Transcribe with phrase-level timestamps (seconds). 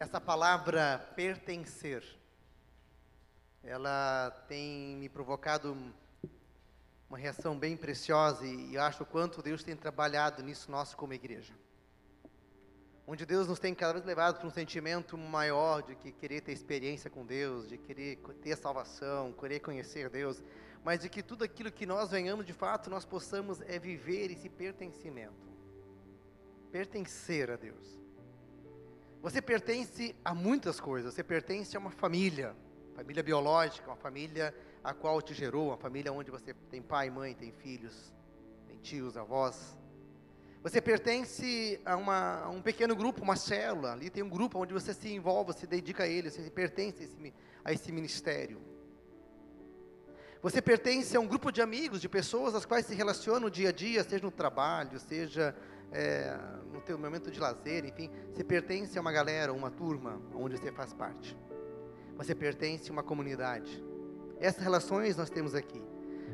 [0.00, 2.04] Essa palavra pertencer,
[3.64, 5.76] ela tem me provocado
[7.10, 11.14] uma reação bem preciosa e eu acho o quanto Deus tem trabalhado nisso nós como
[11.14, 11.52] igreja.
[13.08, 16.52] Onde Deus nos tem cada vez levado para um sentimento maior de que querer ter
[16.52, 20.40] experiência com Deus, de querer ter salvação, querer conhecer Deus,
[20.84, 24.48] mas de que tudo aquilo que nós venhamos de fato nós possamos é viver esse
[24.48, 25.48] pertencimento.
[26.70, 27.98] Pertencer a Deus.
[29.20, 31.14] Você pertence a muitas coisas.
[31.14, 32.54] Você pertence a uma família,
[32.94, 37.34] família biológica, uma família a qual te gerou, uma família onde você tem pai, mãe,
[37.34, 38.14] tem filhos,
[38.66, 39.76] tem tios, avós.
[40.62, 43.92] Você pertence a, uma, a um pequeno grupo, uma célula.
[43.92, 47.06] Ali tem um grupo onde você se envolve, se dedica a ele, você pertence a
[47.06, 48.60] esse, a esse ministério.
[50.40, 53.70] Você pertence a um grupo de amigos, de pessoas às quais se relaciona no dia
[53.70, 55.54] a dia, seja no trabalho, seja
[55.92, 56.36] é,
[56.72, 60.70] no teu momento de lazer, enfim, você pertence a uma galera, uma turma, onde você
[60.72, 61.36] faz parte.
[62.16, 63.82] Você pertence a uma comunidade.
[64.40, 65.82] Essas relações nós temos aqui.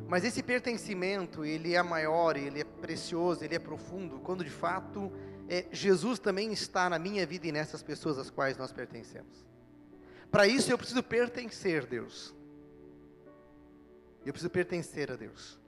[0.09, 5.11] Mas esse pertencimento, ele é maior, ele é precioso, ele é profundo, quando de fato
[5.49, 9.47] é, Jesus também está na minha vida e nessas pessoas às quais nós pertencemos.
[10.31, 12.35] Para isso eu preciso pertencer a Deus.
[14.25, 15.59] Eu preciso pertencer a Deus.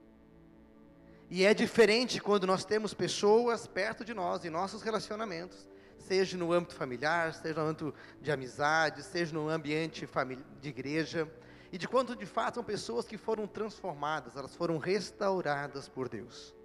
[1.29, 6.53] E é diferente quando nós temos pessoas perto de nós, em nossos relacionamentos, seja no
[6.53, 10.07] âmbito familiar, seja no âmbito de amizade, seja no ambiente
[10.61, 11.29] de igreja,
[11.69, 16.55] e de quando de fato são pessoas que foram transformadas, elas foram restauradas por Deus.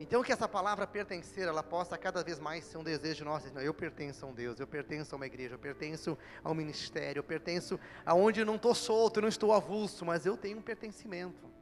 [0.00, 3.74] Então que essa palavra pertencer, ela possa cada vez mais ser um desejo nosso, eu
[3.74, 7.24] pertenço a um Deus, eu pertenço a uma igreja, eu pertenço a um ministério, eu
[7.24, 11.52] pertenço aonde eu não estou solto, eu não estou avulso, mas eu tenho um pertencimento.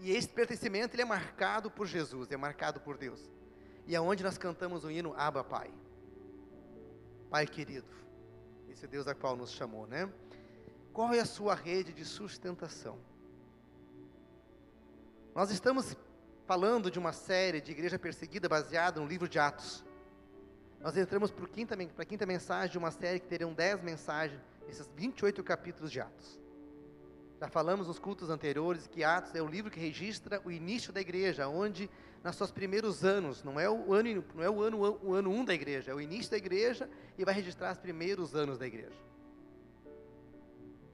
[0.00, 3.30] E esse pertencimento ele é marcado por Jesus, é marcado por Deus.
[3.86, 5.70] E aonde nós cantamos o hino Abba Pai.
[7.28, 7.88] Pai querido.
[8.68, 10.10] Esse Deus a qual nos chamou, né?
[10.92, 12.98] Qual é a sua rede de sustentação?
[15.34, 15.96] Nós estamos
[16.46, 19.84] falando de uma série de igreja perseguida baseada no livro de Atos.
[20.80, 25.44] Nós entramos para a quinta, mensagem de uma série que terão dez mensagens, esses 28
[25.44, 26.40] capítulos de Atos.
[27.40, 31.00] Já falamos nos cultos anteriores que Atos é o livro que registra o início da
[31.00, 31.88] igreja, onde
[32.22, 35.42] nos seus primeiros anos, não é o ano, não é o ano, o ano um
[35.42, 36.86] da igreja, é o início da igreja
[37.16, 38.92] e vai registrar os primeiros anos da igreja.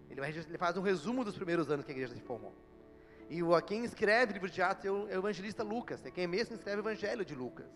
[0.09, 2.55] Ele, vai, ele faz um resumo dos primeiros anos que a igreja se formou.
[3.29, 6.29] E o, quem escreve o livro de Atos é é o evangelista Lucas, é quem
[6.29, 7.67] mesmo escreve o evangelho de Lucas.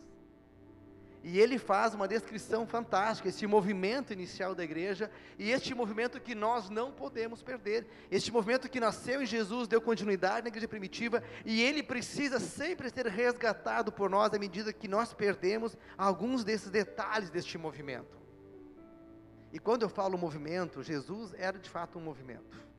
[1.23, 6.35] E ele faz uma descrição fantástica, esse movimento inicial da igreja, e este movimento que
[6.35, 7.87] nós não podemos perder.
[8.11, 12.89] Este movimento que nasceu em Jesus, deu continuidade na igreja primitiva, e ele precisa sempre
[12.89, 18.19] ser resgatado por nós à medida que nós perdemos alguns desses detalhes deste movimento.
[19.53, 22.71] E quando eu falo movimento, Jesus era de fato um movimento.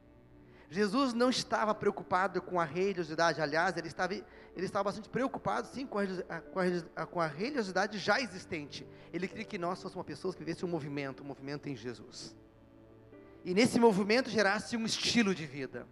[0.71, 4.15] Jesus não estava preocupado com a religiosidade, aliás, ele estava,
[4.55, 8.85] ele estava bastante preocupado, sim, com a, com, a, religiosidade já existente.
[9.13, 12.35] Ele queria que nós fôssemos uma pessoa que vivesse um movimento, um movimento em Jesus.
[13.45, 15.87] E nesse movimento gerasse um estilo de vida,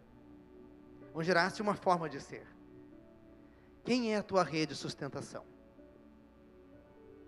[1.14, 2.46] ou gerasse uma forma de ser.
[3.84, 5.46] Quem é a tua rede de sustentação?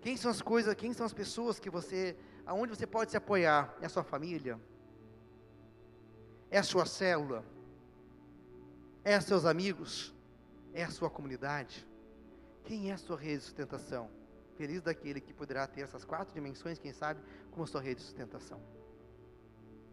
[0.02, 3.74] Quem são as coisas, quem são as pessoas que você, aonde você pode se apoiar?
[3.80, 4.60] É a sua família?
[6.50, 7.44] É a sua célula?
[9.02, 10.14] É a seus amigos?
[10.72, 11.86] É a sua comunidade?
[12.64, 14.10] Quem é a sua rede de sustentação?
[14.56, 18.60] Feliz daquele que poderá ter essas quatro dimensões, quem sabe, como sua rede de sustentação.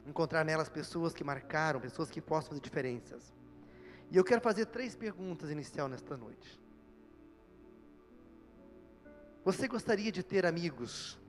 [0.06, 3.34] Encontrar nelas pessoas que marcaram, pessoas que possam fazer diferenças.
[4.12, 6.59] E eu quero fazer três perguntas inicial nesta noite.
[9.44, 11.19] Você gostaria de ter amigos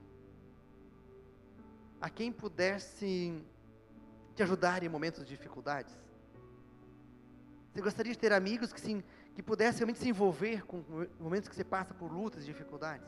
[1.99, 3.43] a quem pudesse
[4.35, 5.97] te ajudar em momentos de dificuldades?
[7.71, 9.01] Você gostaria de ter amigos que, sim,
[9.35, 10.83] que pudessem realmente se envolver com
[11.19, 13.07] momentos que você passa por lutas e dificuldades?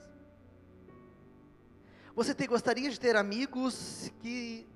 [2.16, 4.67] Você te, gostaria de ter amigos que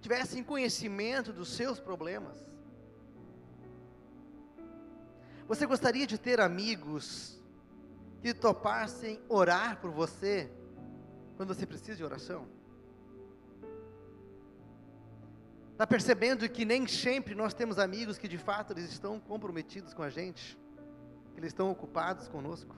[0.00, 2.38] tivessem conhecimento dos seus problemas?
[5.48, 7.40] Você gostaria de ter amigos
[8.20, 10.50] que topassem orar por você
[11.36, 12.46] quando você precisa de oração?
[15.72, 20.02] Está percebendo que nem sempre nós temos amigos que de fato eles estão comprometidos com
[20.02, 20.58] a gente,
[21.38, 22.74] eles estão ocupados conosco?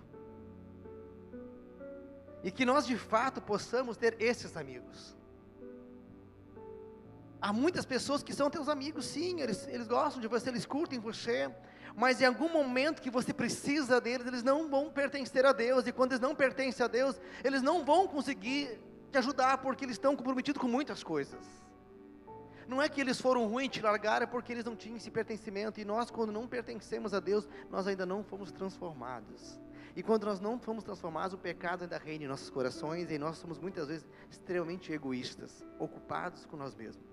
[2.43, 5.17] E que nós de fato possamos ter esses amigos.
[7.41, 10.99] Há muitas pessoas que são teus amigos, sim, eles, eles gostam de você, eles curtem
[10.99, 11.51] você,
[11.97, 15.93] mas em algum momento que você precisa deles, eles não vão pertencer a Deus, e
[15.93, 18.79] quando eles não pertencem a Deus, eles não vão conseguir
[19.11, 21.70] te ajudar porque eles estão comprometidos com muitas coisas.
[22.71, 25.81] Não é que eles foram ruins te largaram, é porque eles não tinham esse pertencimento.
[25.81, 29.59] E nós, quando não pertencemos a Deus, nós ainda não fomos transformados.
[29.97, 33.39] E quando nós não fomos transformados, o pecado ainda reina em nossos corações e nós
[33.39, 37.05] somos muitas vezes extremamente egoístas, ocupados com nós mesmos.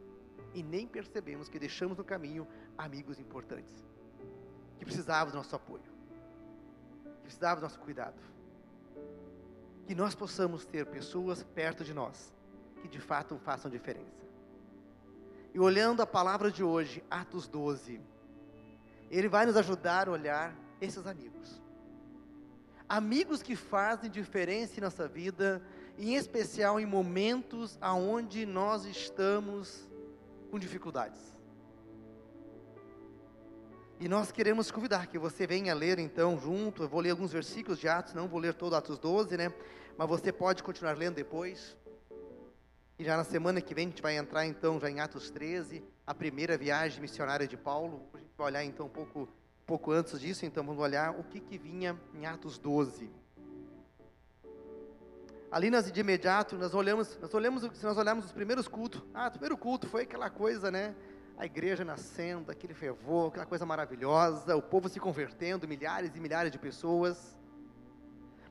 [0.53, 3.73] E nem percebemos que deixamos no caminho amigos importantes,
[4.77, 5.81] que precisavam do nosso apoio,
[7.15, 8.21] que precisavam do nosso cuidado.
[9.87, 12.31] Que nós possamos ter pessoas perto de nós
[12.79, 14.26] que de fato façam diferença.
[15.53, 17.99] E olhando a palavra de hoje, Atos 12,
[19.09, 21.61] ele vai nos ajudar a olhar esses amigos
[22.87, 25.61] amigos que fazem diferença em nossa vida,
[25.97, 29.87] em especial em momentos aonde nós estamos
[30.49, 31.19] com dificuldades.
[33.99, 37.79] E nós queremos convidar que você venha ler então junto, eu vou ler alguns versículos
[37.79, 39.51] de Atos, não vou ler todo Atos 12, né?
[39.97, 41.75] Mas você pode continuar lendo depois.
[42.99, 45.83] E já na semana que vem a gente vai entrar então já em Atos 13,
[46.05, 48.01] a primeira viagem missionária de Paulo.
[48.13, 49.29] A gente vai olhar então um pouco
[49.67, 53.11] pouco antes disso, então vamos olhar o que, que vinha em Atos 12.
[55.51, 59.27] Ali nós de imediato, nós olhamos, nós olhamos, se nós olharmos os primeiros cultos, ah,
[59.27, 60.95] o primeiro culto foi aquela coisa, né?
[61.37, 66.51] A igreja nascendo, aquele fervor, aquela coisa maravilhosa, o povo se convertendo, milhares e milhares
[66.51, 67.36] de pessoas.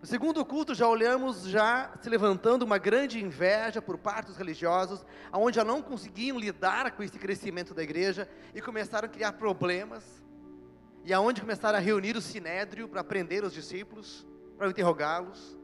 [0.01, 5.05] No segundo culto já olhamos já se levantando uma grande inveja por parte dos religiosos,
[5.33, 10.05] aonde já não conseguiam lidar com esse crescimento da igreja e começaram a criar problemas
[11.03, 14.27] e aonde começaram a reunir o sinédrio para prender os discípulos,
[14.59, 15.57] para interrogá-los.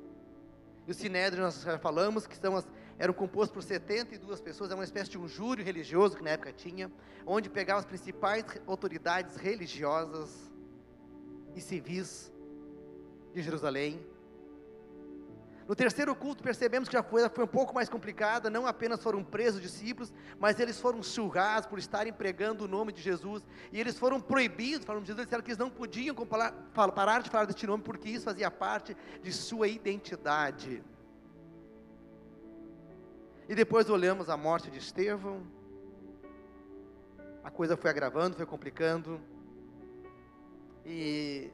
[0.86, 2.66] E o sinédrio, nós já falamos, que são as,
[2.98, 6.52] eram compostos por 72 pessoas, é uma espécie de um júri religioso que na época
[6.52, 6.90] tinha,
[7.26, 10.50] onde pegava as principais autoridades religiosas
[11.54, 12.32] e civis
[13.34, 14.11] de Jerusalém
[15.68, 18.50] no terceiro culto, percebemos que a coisa foi um pouco mais complicada.
[18.50, 23.00] Não apenas foram presos discípulos, mas eles foram surrados por estarem pregando o nome de
[23.00, 23.44] Jesus.
[23.72, 27.44] E eles foram proibidos, falando de Jesus, disseram que eles não podiam parar de falar
[27.44, 30.82] deste nome, porque isso fazia parte de sua identidade.
[33.48, 35.42] E depois olhamos a morte de Estevão.
[37.44, 39.20] A coisa foi agravando, foi complicando.
[40.84, 41.50] E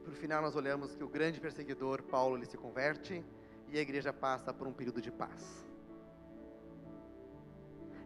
[0.00, 3.22] e por final nós olhamos que o grande perseguidor, Paulo, ele se converte
[3.68, 5.62] e a igreja passa por um período de paz.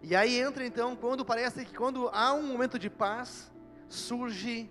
[0.02, 3.50] E aí entra então, quando parece que quando há um momento de paz,
[3.88, 4.68] surge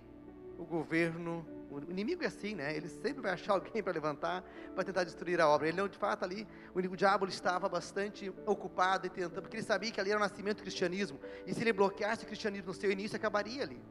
[0.58, 2.76] o governo, o inimigo é assim, né?
[2.76, 4.44] Ele sempre vai achar alguém para levantar,
[4.74, 5.66] para tentar destruir a obra.
[5.66, 9.64] Ele não, de fato, ali, o, o diabo estava bastante ocupado e tentando, porque ele
[9.64, 12.74] sabia que ali era o nascimento do cristianismo, e se ele bloqueasse o cristianismo no
[12.74, 13.82] seu início, acabaria ali.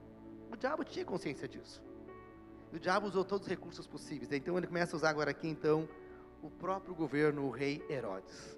[0.51, 1.83] O diabo tinha consciência disso.
[2.73, 4.31] E o diabo usou todos os recursos possíveis.
[4.31, 5.87] Então ele começa a usar agora aqui, então,
[6.41, 8.57] o próprio governo, o rei Herodes.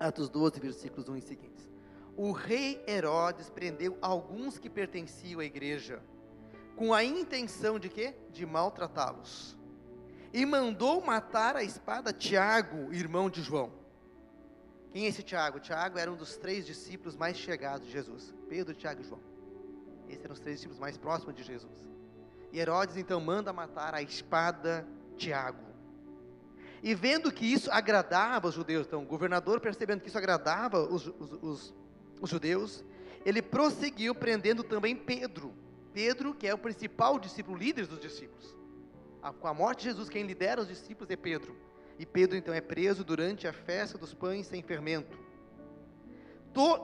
[0.00, 1.70] Atos 12, versículos 1 e seguintes.
[2.16, 6.02] O rei Herodes prendeu alguns que pertenciam à igreja,
[6.74, 8.12] com a intenção de quê?
[8.32, 9.56] De maltratá-los.
[10.32, 13.70] E mandou matar a espada Tiago, irmão de João.
[14.92, 15.60] Quem é esse Tiago?
[15.60, 18.34] Tiago era um dos três discípulos mais chegados de Jesus.
[18.48, 19.20] Pedro, Tiago e João.
[20.08, 21.99] Esses eram os três discípulos mais próximos de Jesus.
[22.52, 24.86] E Herodes então manda matar a espada
[25.16, 25.70] Tiago.
[26.82, 31.06] E vendo que isso agradava os judeus, então o governador percebendo que isso agradava os,
[31.06, 31.74] os, os,
[32.20, 32.84] os judeus,
[33.24, 35.54] ele prosseguiu prendendo também Pedro.
[35.92, 38.54] Pedro, que é o principal discípulo, líder dos discípulos.
[39.22, 41.54] A, com a morte de Jesus, quem lidera os discípulos é Pedro.
[41.98, 45.18] E Pedro então é preso durante a festa dos pães sem fermento.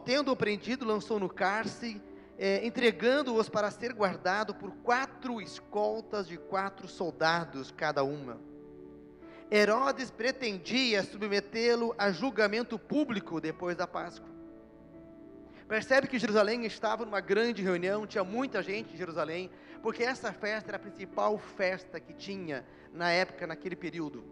[0.04, 2.02] tendo-o prendido, lançou no cárcere
[2.38, 8.38] é, entregando-os para ser guardado por quatro escoltas de quatro soldados cada uma.
[9.50, 14.28] Herodes pretendia submetê-lo a julgamento público depois da Páscoa.
[15.68, 19.50] Percebe que Jerusalém estava numa grande reunião, tinha muita gente em Jerusalém,
[19.82, 24.24] porque essa festa era a principal festa que tinha na época, naquele período.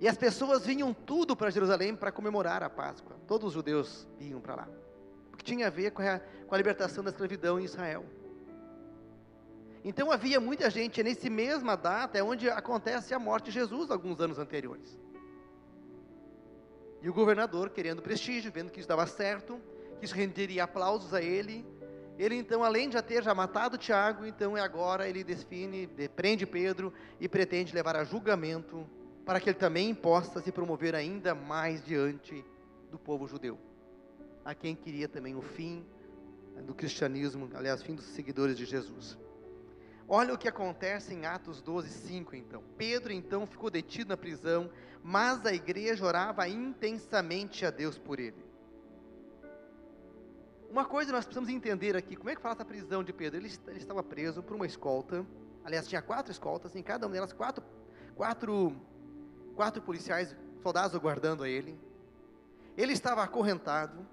[0.00, 3.16] E as pessoas vinham tudo para Jerusalém para comemorar a Páscoa.
[3.26, 4.68] Todos os judeus vinham para lá
[5.38, 8.04] que tinha a ver com a, com a libertação da escravidão em Israel.
[9.84, 14.20] Então havia muita gente nesse mesma data, é onde acontece a morte de Jesus alguns
[14.20, 14.98] anos anteriores.
[17.00, 19.60] E o governador, querendo prestígio, vendo que isso dava certo,
[20.00, 21.64] que isso renderia aplausos a ele,
[22.18, 26.44] ele então, além de já ter já matado Tiago, então é agora ele define, prende
[26.44, 28.84] Pedro e pretende levar a julgamento
[29.24, 32.44] para que ele também possa se promover ainda mais diante
[32.90, 33.67] do povo judeu
[34.48, 35.84] a quem queria também o fim
[36.64, 39.18] do cristianismo, aliás, fim dos seguidores de Jesus.
[40.08, 42.64] Olha o que acontece em Atos 12, 5, então.
[42.78, 44.70] Pedro, então, ficou detido na prisão,
[45.02, 48.42] mas a igreja orava intensamente a Deus por ele.
[50.70, 53.38] Uma coisa nós precisamos entender aqui, como é que fala essa prisão de Pedro?
[53.38, 55.26] Ele, ele estava preso por uma escolta,
[55.62, 57.62] aliás, tinha quatro escoltas, em cada uma delas quatro,
[58.14, 58.74] quatro,
[59.54, 61.78] quatro policiais, soldados aguardando a ele.
[62.78, 64.08] Ele estava acorrentado,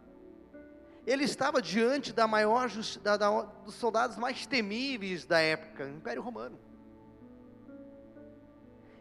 [1.05, 2.69] ele estava diante da maior
[3.01, 6.59] da, da, dos soldados mais temíveis da época, o Império Romano.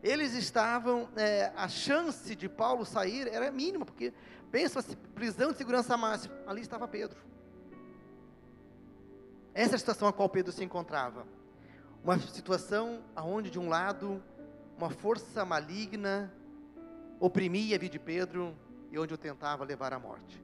[0.03, 4.13] Eles estavam, é, a chance de Paulo sair era mínima, porque
[4.51, 7.19] pensa se prisão de segurança máxima, ali estava Pedro.
[9.55, 11.27] Essa é a situação a qual Pedro se encontrava.
[12.03, 14.23] Uma situação onde de um lado
[14.77, 16.33] uma força maligna
[17.21, 18.55] oprimia a vida de Pedro
[18.91, 20.43] e onde o tentava levar à morte.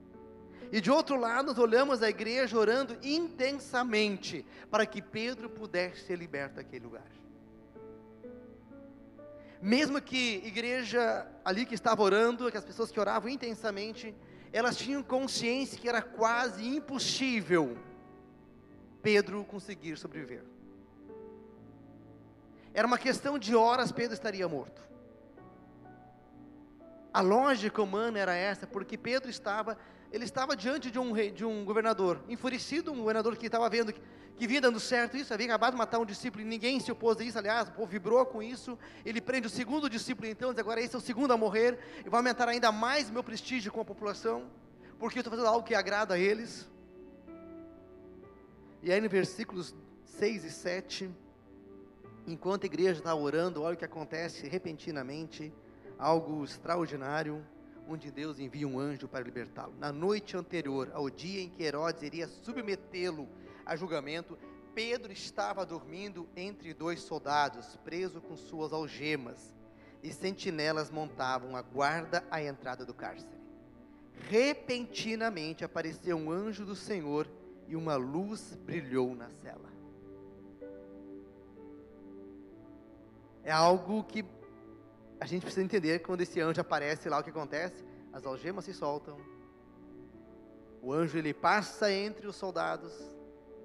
[0.73, 6.57] E de outro lado, olhamos a igreja orando intensamente para que Pedro pudesse ser liberto
[6.57, 7.11] daquele lugar.
[9.61, 14.15] Mesmo que igreja ali que estava orando, que as pessoas que oravam intensamente,
[14.53, 17.77] elas tinham consciência que era quase impossível
[19.03, 20.45] Pedro conseguir sobreviver.
[22.73, 24.81] Era uma questão de horas, Pedro estaria morto.
[27.13, 29.77] A lógica humana era essa, porque Pedro estava
[30.13, 33.93] ele estava diante de um rei, de um governador, enfurecido, um governador que estava vendo
[33.93, 34.01] que,
[34.37, 37.19] que vinha dando certo isso, havia acabado de matar um discípulo e ninguém se opôs
[37.21, 40.59] a isso, aliás, o povo vibrou com isso, ele prende o segundo discípulo então, diz
[40.59, 43.81] agora esse é o segundo a morrer, e vai aumentar ainda mais meu prestígio com
[43.81, 44.51] a população,
[44.99, 46.69] porque eu estou fazendo algo que agrada a eles.
[48.83, 49.75] E aí no versículos
[50.05, 51.11] 6 e 7,
[52.27, 55.53] enquanto a igreja está orando, olha o que acontece repentinamente,
[55.99, 57.45] algo extraordinário,
[57.91, 59.75] onde Deus envia um anjo para libertá-lo.
[59.79, 63.29] Na noite anterior ao dia em que Herodes iria submetê-lo
[63.67, 64.39] a julgamento,
[64.75, 69.53] Pedro estava dormindo entre dois soldados, preso com suas algemas,
[70.03, 73.41] e sentinelas montavam a guarda à entrada do cárcere.
[74.29, 77.29] Repentinamente apareceu um anjo do Senhor
[77.67, 79.69] e uma luz brilhou na cela.
[83.43, 84.25] É algo que
[85.21, 87.85] a gente precisa entender quando esse anjo aparece lá, o que acontece?
[88.11, 89.19] As algemas se soltam.
[90.83, 92.93] O anjo ele passa entre os soldados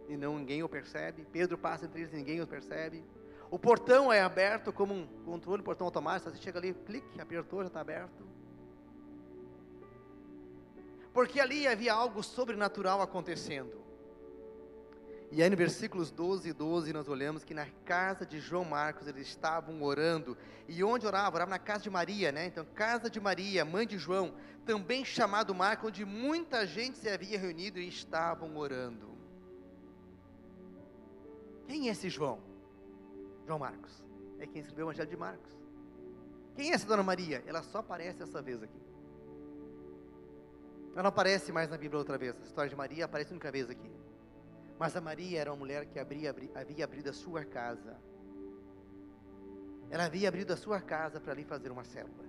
[0.10, 1.26] e não ninguém o percebe.
[1.32, 3.04] Pedro passa entre eles e ninguém o percebe.
[3.50, 6.30] O portão é aberto como um controle, portão automático.
[6.30, 8.28] Você chega ali, clique, apertou, já está aberto.
[11.14, 13.85] Porque ali havia algo sobrenatural acontecendo.
[15.32, 19.08] E aí no versículos 12 e 12 nós olhamos que na casa de João Marcos
[19.08, 20.38] eles estavam orando.
[20.68, 21.34] E onde oravam?
[21.34, 22.46] Oravam na casa de Maria, né?
[22.46, 24.34] Então, casa de Maria, mãe de João,
[24.66, 29.16] também chamado Marcos, onde muita gente se havia reunido e estavam orando.
[31.68, 32.40] Quem é esse João?
[33.46, 34.04] João Marcos.
[34.40, 35.52] É quem escreveu o Evangelho de Marcos.
[36.56, 37.44] Quem é essa Dona Maria?
[37.46, 38.80] Ela só aparece essa vez aqui.
[40.94, 42.36] Ela não aparece mais na Bíblia outra vez.
[42.40, 43.92] A história de Maria aparece única vez aqui.
[44.78, 47.98] Mas a Maria era uma mulher que abria, havia abrido a sua casa.
[49.90, 52.26] Ela havia abrido a sua casa para ali fazer uma célula.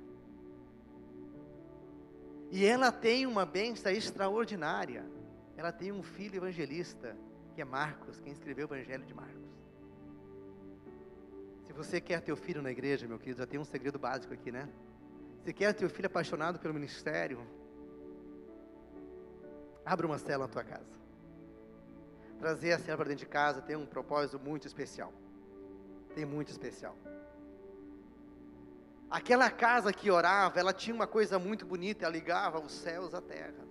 [2.51, 5.05] E ela tem uma bênção extraordinária.
[5.57, 7.17] Ela tem um filho evangelista,
[7.55, 9.43] que é Marcos, quem escreveu o Evangelho de Marcos.
[11.65, 14.33] Se você quer ter o filho na igreja, meu querido, já tem um segredo básico
[14.33, 14.69] aqui, né?
[15.43, 17.45] Se quer ter o filho apaixonado pelo ministério,
[19.85, 21.06] abra uma célula na tua casa
[22.39, 25.13] trazer a célula para dentro de casa tem um propósito muito especial.
[26.15, 26.97] Tem muito especial.
[29.11, 33.21] Aquela casa que orava, ela tinha uma coisa muito bonita, ela ligava os céus à
[33.21, 33.65] terra.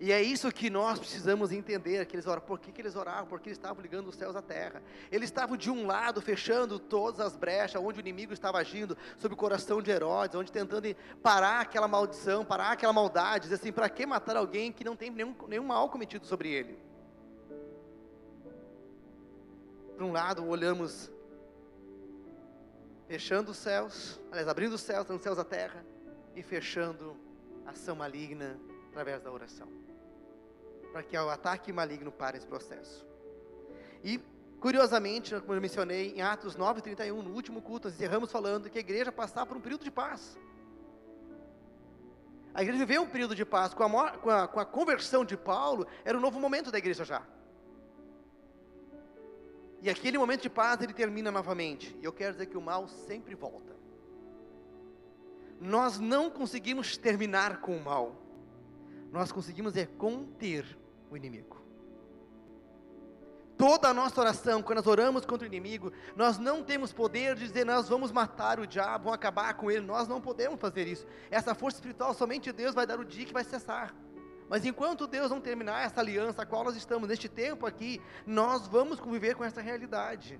[0.00, 3.26] E é isso que nós precisamos entender, que eles oravam, por que, que eles oravam?
[3.26, 4.82] Porque eles estavam ligando os céus à terra.
[5.10, 9.34] Eles estavam de um lado fechando todas as brechas, onde o inimigo estava agindo sobre
[9.34, 13.88] o coração de Herodes, onde tentando parar aquela maldição, parar aquela maldade, dizer assim, para
[13.88, 16.78] que matar alguém que não tem nenhum, nenhum mal cometido sobre ele?
[19.96, 21.10] Por um lado, olhamos
[23.06, 25.84] fechando os céus, aliás, abrindo os céus, dando os céus à terra,
[26.34, 27.16] e fechando
[27.64, 28.58] a ação maligna
[28.90, 29.83] através da oração
[30.94, 33.04] para que o ataque maligno pare esse processo.
[34.04, 34.20] E,
[34.60, 38.78] curiosamente, como eu mencionei, em Atos 9, 31, no último culto, nós encerramos falando que
[38.78, 40.38] a igreja passava por um período de paz.
[42.54, 43.74] A igreja viveu um período de paz.
[43.74, 47.04] Com a, com, a, com a conversão de Paulo, era um novo momento da igreja
[47.04, 47.22] já.
[49.82, 51.98] E aquele momento de paz ele termina novamente.
[52.00, 53.74] E eu quero dizer que o mal sempre volta.
[55.60, 58.14] Nós não conseguimos terminar com o mal.
[59.10, 60.83] Nós conseguimos é conter
[61.14, 61.64] o inimigo.
[63.56, 67.46] Toda a nossa oração, quando nós oramos contra o inimigo, nós não temos poder de
[67.46, 69.80] dizer nós vamos matar o diabo, vamos acabar com ele.
[69.80, 71.06] Nós não podemos fazer isso.
[71.30, 73.94] Essa força espiritual somente Deus vai dar o dia que vai cessar.
[74.48, 78.66] Mas enquanto Deus não terminar essa aliança a qual nós estamos neste tempo aqui, nós
[78.66, 80.38] vamos conviver com essa realidade.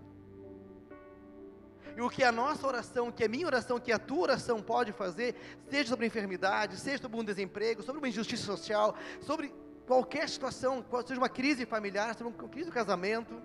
[1.96, 4.90] E o que a nossa oração, que a minha oração, que a tua oração pode
[4.90, 5.36] fazer,
[5.70, 9.54] seja sobre enfermidade, seja sobre um desemprego, sobre uma injustiça social, sobre
[9.86, 13.40] qualquer situação, seja uma crise familiar, seja uma crise do casamento,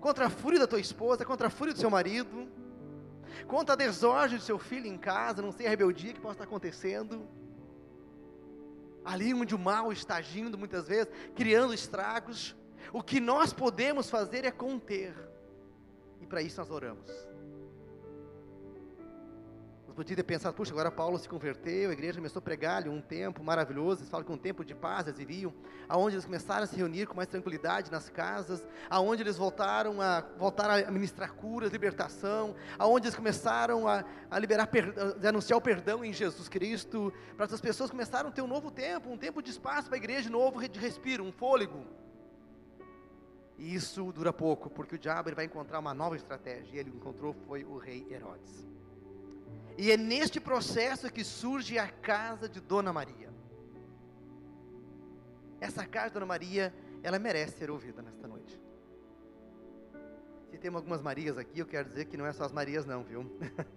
[0.00, 2.48] contra a fúria da tua esposa, contra a fúria do seu marido,
[3.46, 6.44] contra a desordem do seu filho em casa, não sei a rebeldia que possa estar
[6.44, 7.26] acontecendo,
[9.04, 12.56] ali onde o mal está agindo muitas vezes, criando estragos,
[12.92, 15.14] o que nós podemos fazer é conter,
[16.20, 17.33] e para isso nós oramos.
[19.94, 23.00] Podia ter pensado, puxa, agora Paulo se converteu, a igreja começou a pregar ali um
[23.00, 25.54] tempo maravilhoso, eles falam que um tempo de paz eles viviam,
[25.88, 30.20] aonde eles começaram a se reunir com mais tranquilidade nas casas, aonde eles voltaram a
[30.36, 36.04] voltar a ministrar curas, libertação, aonde eles começaram a, a liberar, a anunciar o perdão
[36.04, 39.50] em Jesus Cristo, para as pessoas começaram a ter um novo tempo, um tempo de
[39.50, 41.86] espaço para a igreja, novo de respiro, um fôlego.
[43.56, 46.90] E isso dura pouco, porque o diabo ele vai encontrar uma nova estratégia, e ele
[46.90, 48.74] encontrou foi o rei Herodes.
[49.76, 53.32] E é neste processo que surge a casa de Dona Maria.
[55.60, 58.60] Essa casa de Dona Maria, ela merece ser ouvida nesta noite.
[60.50, 63.02] Se tem algumas Marias aqui, eu quero dizer que não é só as Marias não,
[63.02, 63.28] viu?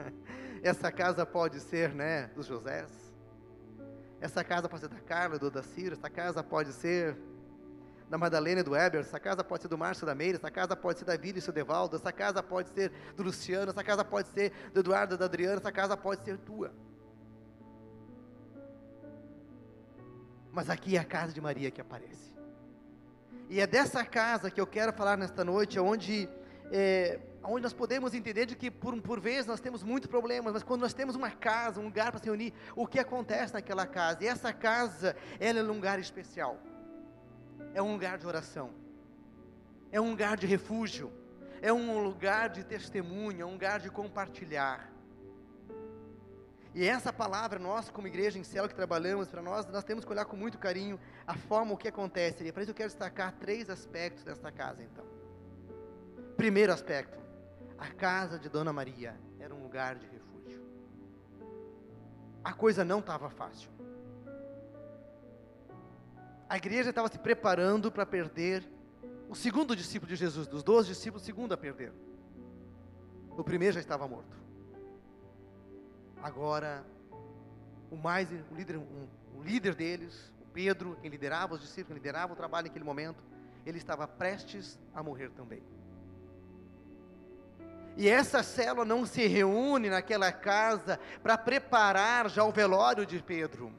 [0.61, 2.91] Essa casa pode ser, né, dos Josés.
[4.21, 5.93] Essa casa pode ser da Carla, do Daciro.
[5.95, 7.17] Essa casa pode ser
[8.09, 10.75] da Madalena e do Weber, essa casa pode ser do Márcio da Meire, essa casa
[10.75, 14.03] pode ser da Vila e do Devaldo, essa casa pode ser do Luciano, essa casa
[14.05, 16.71] pode ser do Eduardo e da Adriana, essa casa pode ser tua.
[20.51, 22.35] Mas aqui é a casa de Maria que aparece.
[23.49, 26.29] E é dessa casa que eu quero falar nesta noite, onde,
[26.71, 30.63] é, onde nós podemos entender de que por, por vezes nós temos muitos problemas, mas
[30.63, 34.23] quando nós temos uma casa, um lugar para se unir, o que acontece naquela casa?
[34.23, 36.57] E essa casa, ela é um lugar especial
[37.73, 38.71] é um lugar de oração,
[39.91, 41.11] é um lugar de refúgio,
[41.61, 44.91] é um lugar de testemunho, é um lugar de compartilhar.
[46.73, 50.11] E essa palavra, nós como igreja em céu que trabalhamos, para nós, nós temos que
[50.11, 52.43] olhar com muito carinho a forma o que acontece.
[52.43, 55.03] E para isso eu quero destacar três aspectos desta casa, então.
[56.35, 57.17] Primeiro aspecto,
[57.79, 60.63] a casa de Dona Maria era um lugar de refúgio.
[62.43, 63.71] A coisa não estava fácil.
[66.49, 68.63] A igreja estava se preparando para perder
[69.29, 71.91] o segundo discípulo de Jesus, dos doze discípulos, o segundo a perder.
[73.37, 74.37] O primeiro já estava morto.
[76.23, 76.85] Agora,
[77.91, 81.95] o mais, o líder, um, o líder deles, o Pedro, quem liderava os discípulos, quem
[81.95, 83.21] liderava o trabalho naquele momento,
[83.65, 85.61] ele estava prestes a morrer também.
[87.97, 93.73] E essa célula não se reúne naquela casa para preparar já o velório de Pedro.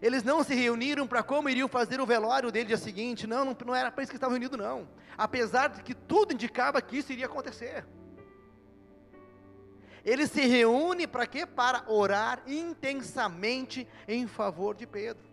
[0.00, 3.26] Eles não se reuniram para como iriam fazer o velório dele dia seguinte.
[3.26, 4.88] Não, não, não era para isso que estavam reunidos, não.
[5.16, 7.86] Apesar de que tudo indicava que isso iria acontecer.
[10.04, 11.46] Eles se reúnem para quê?
[11.46, 15.24] Para orar intensamente em favor de Pedro.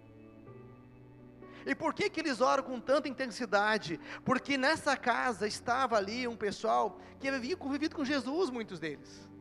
[1.66, 4.00] E por que, que eles oram com tanta intensidade?
[4.26, 9.33] Porque nessa casa estava ali um pessoal que havia convivido com Jesus, muitos deles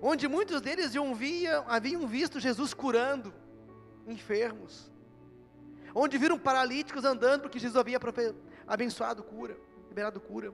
[0.00, 3.32] onde muitos deles via, haviam visto Jesus curando
[4.06, 4.90] enfermos,
[5.94, 7.98] onde viram paralíticos andando porque Jesus havia
[8.66, 9.58] abençoado cura,
[9.88, 10.52] liberado cura,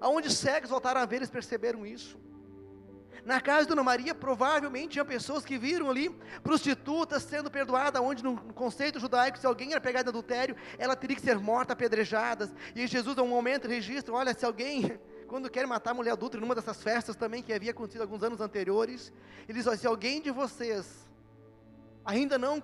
[0.00, 2.18] aonde cegos voltaram a ver, eles perceberam isso.
[3.24, 6.10] Na casa de Dona Maria, provavelmente tinha pessoas que viram ali
[6.42, 11.16] prostitutas sendo perdoadas, onde no conceito judaico, se alguém era pegado em adultério, ela teria
[11.16, 12.52] que ser morta, apedrejadas.
[12.74, 15.00] E Jesus, a um momento, registra: olha, se alguém
[15.34, 18.40] quando quer matar a mulher adulta, numa dessas festas também que havia acontecido alguns anos
[18.40, 19.12] anteriores,
[19.48, 21.08] ele diz: se alguém de vocês
[22.04, 22.62] ainda não,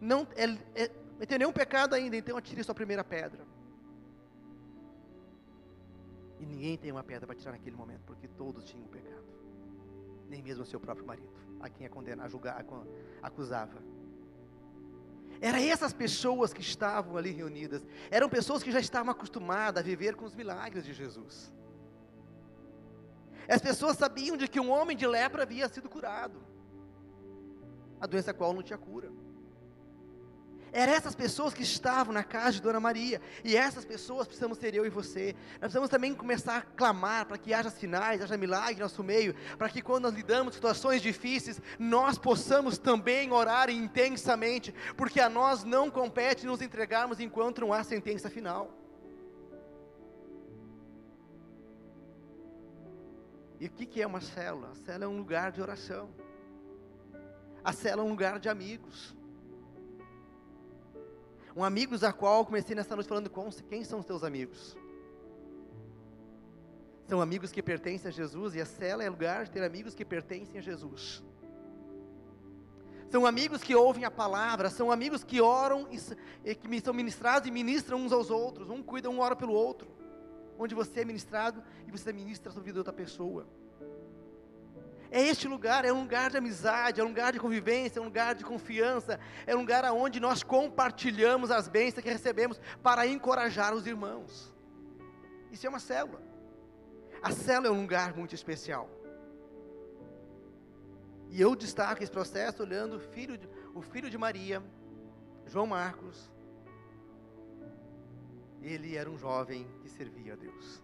[0.00, 3.44] não é, é, tem nenhum pecado ainda, então atire sua primeira pedra.
[6.38, 9.24] E ninguém tem uma pedra para tirar naquele momento, porque todos tinham pecado.
[10.28, 12.64] Nem mesmo seu próprio marido, a quem a condenar, a julgar,
[13.20, 13.82] a acusava.
[15.40, 17.84] Eram essas pessoas que estavam ali reunidas.
[18.12, 21.52] Eram pessoas que já estavam acostumadas a viver com os milagres de Jesus.
[23.48, 26.42] As pessoas sabiam de que um homem de lepra havia sido curado.
[28.00, 29.10] A doença qual não tinha cura.
[30.72, 33.20] Eram essas pessoas que estavam na casa de Dona Maria.
[33.44, 35.36] E essas pessoas precisamos ser eu e você.
[35.52, 39.34] Nós precisamos também começar a clamar para que haja sinais, haja milagre no nosso meio.
[39.58, 44.74] Para que quando nós lidamos com situações difíceis, nós possamos também orar intensamente.
[44.96, 48.81] Porque a nós não compete nos entregarmos enquanto não há sentença final.
[53.62, 54.70] E o que, que é uma célula?
[54.72, 56.10] A célula é um lugar de oração.
[57.62, 59.14] A célula é um lugar de amigos.
[61.54, 64.76] Um amigos a qual comecei nessa noite falando com quem são os teus amigos.
[67.06, 70.04] São amigos que pertencem a Jesus e a cela é lugar de ter amigos que
[70.04, 71.22] pertencem a Jesus.
[73.12, 76.00] São amigos que ouvem a palavra, são amigos que oram e,
[76.50, 78.68] e que são ministrados e ministram uns aos outros.
[78.70, 80.01] Um cuida, um ora pelo outro.
[80.58, 83.46] Onde você é ministrado e você ministra a sua vida de outra pessoa.
[85.10, 88.06] É este lugar, é um lugar de amizade, é um lugar de convivência, é um
[88.06, 93.74] lugar de confiança, é um lugar onde nós compartilhamos as bênçãos que recebemos para encorajar
[93.74, 94.50] os irmãos.
[95.50, 96.22] Isso é uma célula.
[97.22, 98.88] A célula é um lugar muito especial.
[101.28, 104.62] E eu destaco esse processo olhando o filho de, o filho de Maria,
[105.46, 106.30] João Marcos.
[108.62, 110.82] Ele era um jovem que servia a Deus.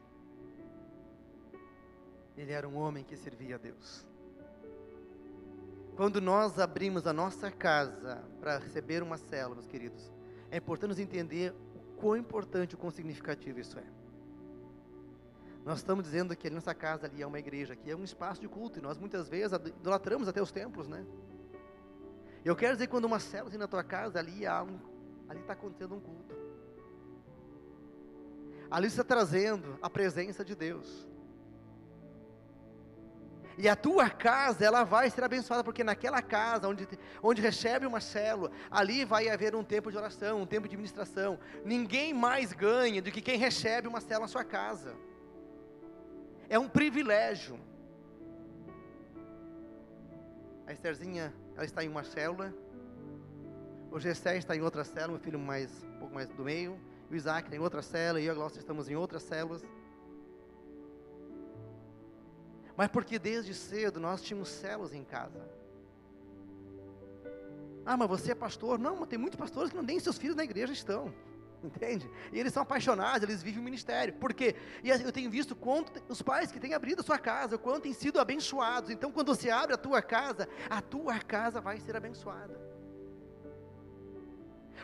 [2.36, 4.06] Ele era um homem que servia a Deus.
[5.96, 10.12] Quando nós abrimos a nossa casa para receber uma célula, meus queridos,
[10.50, 13.84] é importante nos entender o quão importante, o quão significativo isso é.
[15.64, 18.40] Nós estamos dizendo que a nossa casa ali é uma igreja, que é um espaço
[18.40, 21.04] de culto, e nós muitas vezes idolatramos até os templos, né?
[22.44, 24.78] Eu quero dizer que quando uma célula assim na tua casa, ali há um,
[25.28, 26.47] ali está acontecendo um culto.
[28.70, 31.08] Ali está trazendo a presença de Deus.
[33.60, 36.86] E a tua casa, ela vai ser abençoada, porque naquela casa, onde,
[37.20, 41.40] onde recebe uma célula, ali vai haver um tempo de oração, um tempo de ministração.
[41.64, 44.94] Ninguém mais ganha do que quem recebe uma célula na sua casa.
[46.48, 47.58] É um privilégio.
[50.64, 52.54] A Estherzinha, ela está em uma célula.
[53.90, 56.78] O Gessé está em outra célula, meu filho mais, um pouco mais do meio.
[57.10, 59.64] O Isaac está em outra célula, e eu e a estamos em outras células
[62.78, 65.44] mas porque desde cedo nós tínhamos células em casa.
[67.84, 68.78] Ah, mas você é pastor?
[68.78, 71.12] Não, mas tem muitos pastores que não nem seus filhos na igreja estão.
[71.64, 72.08] Entende?
[72.32, 74.14] E eles são apaixonados, eles vivem o ministério.
[74.14, 74.54] Por quê?
[74.84, 77.82] E eu tenho visto quanto os pais que têm abrido a sua casa, o quanto
[77.82, 78.90] têm sido abençoados.
[78.90, 82.67] Então, quando você abre a tua casa, a tua casa vai ser abençoada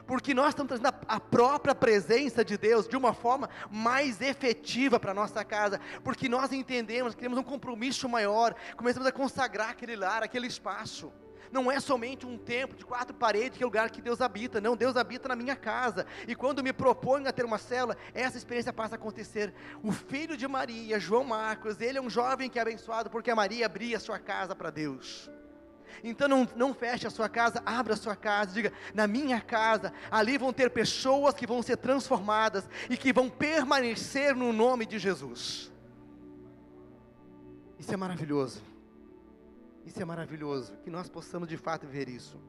[0.07, 5.13] porque nós estamos trazendo a, própria presença de Deus de uma forma mais efetiva para
[5.13, 9.97] a nossa casa, porque nós entendemos que temos um compromisso maior, começamos a consagrar aquele
[9.97, 11.13] lar, aquele espaço.
[11.53, 14.61] Não é somente um templo de quatro paredes que é o lugar que Deus habita,
[14.61, 16.05] não, Deus habita na minha casa.
[16.27, 19.55] E quando me proponho a ter uma célula, essa experiência passa a acontecer.
[19.83, 23.37] O filho de Maria, João Marcos, ele é um jovem que é abençoado porque a
[23.37, 25.31] Maria abria sua casa para Deus.
[26.03, 29.93] Então não, não feche a sua casa, abra a sua casa, diga: na minha casa,
[30.11, 34.99] ali vão ter pessoas que vão ser transformadas e que vão permanecer no nome de
[34.99, 35.71] Jesus.
[37.79, 38.63] Isso é maravilhoso.
[39.85, 42.41] Isso é maravilhoso, que nós possamos de fato ver isso.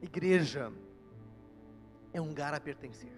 [0.00, 0.72] Igreja
[2.12, 3.12] é um lugar a pertencer.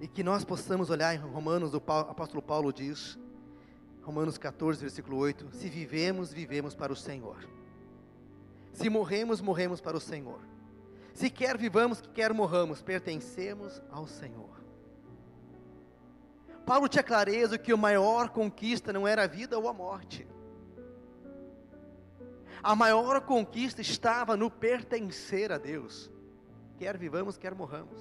[0.00, 3.18] E que nós possamos olhar em Romanos, o apóstolo Paulo diz:
[4.08, 7.46] Romanos 14, versículo 8: Se vivemos, vivemos para o Senhor.
[8.72, 10.40] Se morremos, morremos para o Senhor.
[11.12, 14.48] Se quer vivamos, quer morramos, pertencemos ao Senhor.
[16.64, 20.26] Paulo tinha clareza que a maior conquista não era a vida ou a morte.
[22.62, 26.10] A maior conquista estava no pertencer a Deus.
[26.78, 28.00] Quer vivamos, quer morramos.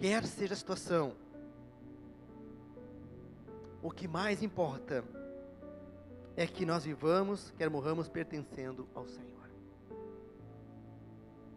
[0.00, 1.14] Quer seja a situação,
[3.84, 5.04] o que mais importa
[6.34, 9.50] é que nós vivamos, quer morramos, pertencendo ao Senhor.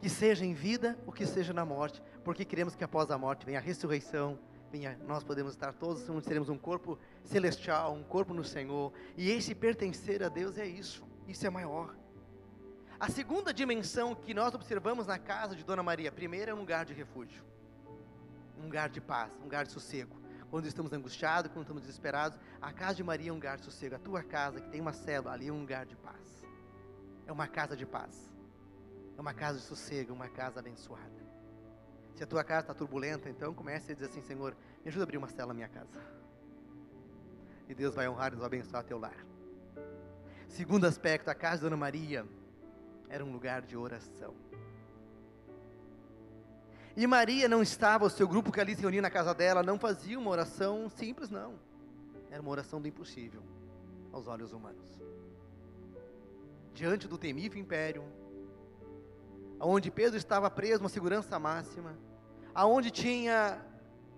[0.02, 3.46] Que seja em vida ou que seja na morte, porque queremos que após a morte
[3.46, 4.38] venha a ressurreição,
[4.70, 9.56] venha, nós podemos estar todos, teremos um corpo celestial, um corpo no Senhor, e esse
[9.56, 11.96] pertencer a Deus é isso, isso é maior.
[13.00, 16.84] A segunda dimensão que nós observamos na casa de Dona Maria, primeiro é um lugar
[16.84, 17.42] de refúgio,
[18.60, 22.72] um lugar de paz, um lugar de sossego quando estamos angustiados, quando estamos desesperados, a
[22.72, 23.96] casa de Maria é um lugar de sossego.
[23.96, 26.44] A tua casa, que tem uma célula, ali é um lugar de paz.
[27.26, 28.32] É uma casa de paz.
[29.18, 31.28] É uma casa de sossego, uma casa abençoada.
[32.16, 35.06] Se a tua casa está turbulenta, então comece a dizer assim, Senhor, me ajuda a
[35.06, 36.00] abrir uma célula na minha casa.
[37.68, 39.18] E Deus vai honrar e nos abençoar teu lar.
[40.48, 42.26] Segundo aspecto, a casa de Dona Maria
[43.10, 44.34] era um lugar de oração.
[46.98, 49.78] E Maria não estava, o seu grupo que ali se reunia na casa dela, não
[49.78, 51.54] fazia uma oração simples, não.
[52.32, 53.44] Era uma oração do impossível,
[54.12, 55.00] aos olhos humanos.
[56.74, 58.04] Diante do temível império,
[59.60, 61.96] aonde Pedro estava preso, uma segurança máxima,
[62.52, 63.64] aonde tinha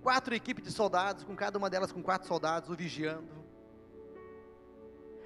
[0.01, 3.27] quatro equipes de soldados, com cada uma delas com quatro soldados, o vigiando.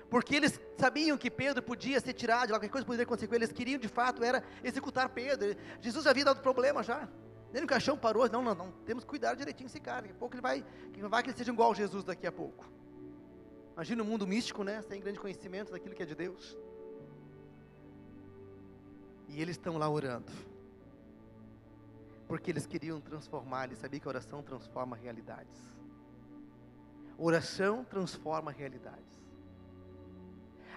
[0.10, 3.56] Porque eles sabiam que Pedro podia ser tirado qualquer coisa poderia acontecer com ele, eles
[3.56, 5.56] queriam de fato era executar Pedro.
[5.80, 7.08] Jesus havia dado problema já.
[7.54, 10.18] Nem no caixão parou, não, não, não, temos que cuidar direitinho desse cara, daqui a
[10.18, 10.66] pouco ele vai,
[11.08, 12.66] vai que ele seja igual a Jesus daqui a pouco.
[13.74, 16.58] Imagina o um mundo místico, né, sem grande conhecimento daquilo que é de Deus.
[19.28, 20.32] E eles estão lá orando.
[22.28, 25.62] Porque eles queriam transformar, eles sabiam que a oração transforma realidades.
[27.18, 29.22] Oração transforma realidades.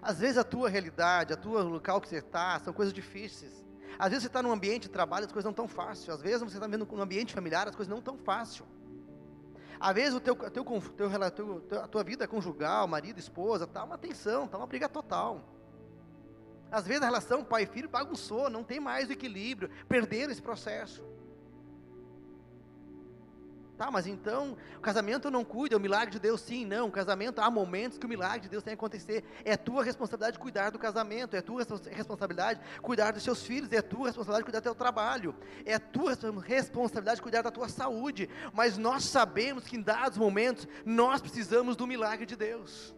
[0.03, 3.66] Às vezes a tua realidade, a tua local que você está, são coisas difíceis.
[3.99, 6.09] Às vezes você está num ambiente de trabalho, as coisas não estão fáceis.
[6.09, 8.63] Às vezes você está vendo num ambiente familiar, as coisas não estão fáceis.
[9.79, 13.99] Às vezes o teu, teu, teu, teu, a tua vida conjugal, marido, esposa, está uma
[13.99, 15.45] tensão, está uma briga total.
[16.71, 20.43] Às vezes a relação pai e filho bagunçou, não tem mais o equilíbrio, perderam esse
[20.43, 21.03] processo.
[23.77, 26.89] Tá, mas então, o casamento não cuida, é o milagre de Deus sim, não.
[26.89, 29.23] O casamento, há momentos que o milagre de Deus tem que acontecer.
[29.45, 34.07] É tua responsabilidade cuidar do casamento, é tua responsabilidade cuidar dos seus filhos, é tua
[34.07, 35.35] responsabilidade cuidar do teu trabalho,
[35.67, 38.31] é tua responsabilidade cuidar da tua saúde.
[38.55, 42.97] Mas nós sabemos que em dados momentos nós precisamos do milagre de Deus.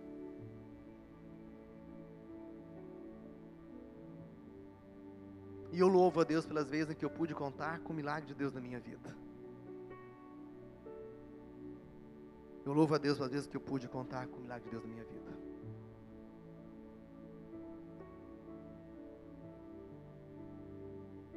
[5.73, 8.27] E eu louvo a Deus pelas vezes em que eu pude contar com o milagre
[8.29, 9.28] de Deus na minha vida.
[12.69, 14.85] Eu louvo a Deus pelas vezes que eu pude contar com o milagre de Deus
[14.85, 15.33] na minha vida.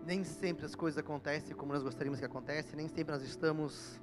[0.06, 3.98] Nem sempre as coisas acontecem como nós gostaríamos que acontecesse, nem sempre nós estamos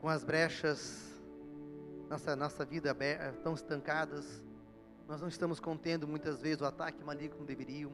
[0.00, 1.14] com as brechas,
[2.08, 2.92] nossa, nossa vida
[3.44, 4.42] tão estancadas,
[5.06, 7.92] nós não estamos contendo muitas vezes o ataque maligno como deveriam,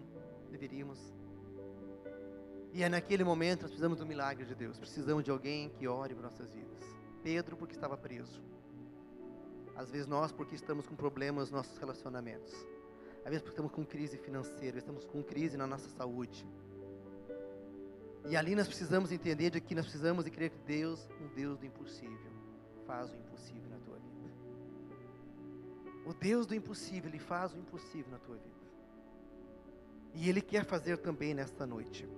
[0.51, 0.99] deveríamos.
[2.73, 6.15] E é naquele momento nós precisamos do milagre de Deus, precisamos de alguém que ore
[6.15, 6.97] por nossas vidas.
[7.27, 8.41] Pedro porque estava preso.
[9.75, 12.55] Às vezes nós porque estamos com problemas nos nossos relacionamentos.
[13.25, 16.47] Às vezes porque estamos com crise financeira, estamos com crise na nossa saúde.
[18.29, 21.59] E ali nós precisamos entender de que nós precisamos e crer que Deus, um Deus
[21.59, 22.31] do impossível,
[22.87, 24.31] faz o impossível na tua vida.
[26.07, 28.67] O Deus do impossível, Ele faz o impossível na tua vida.
[30.15, 32.09] E Ele quer fazer também nesta noite.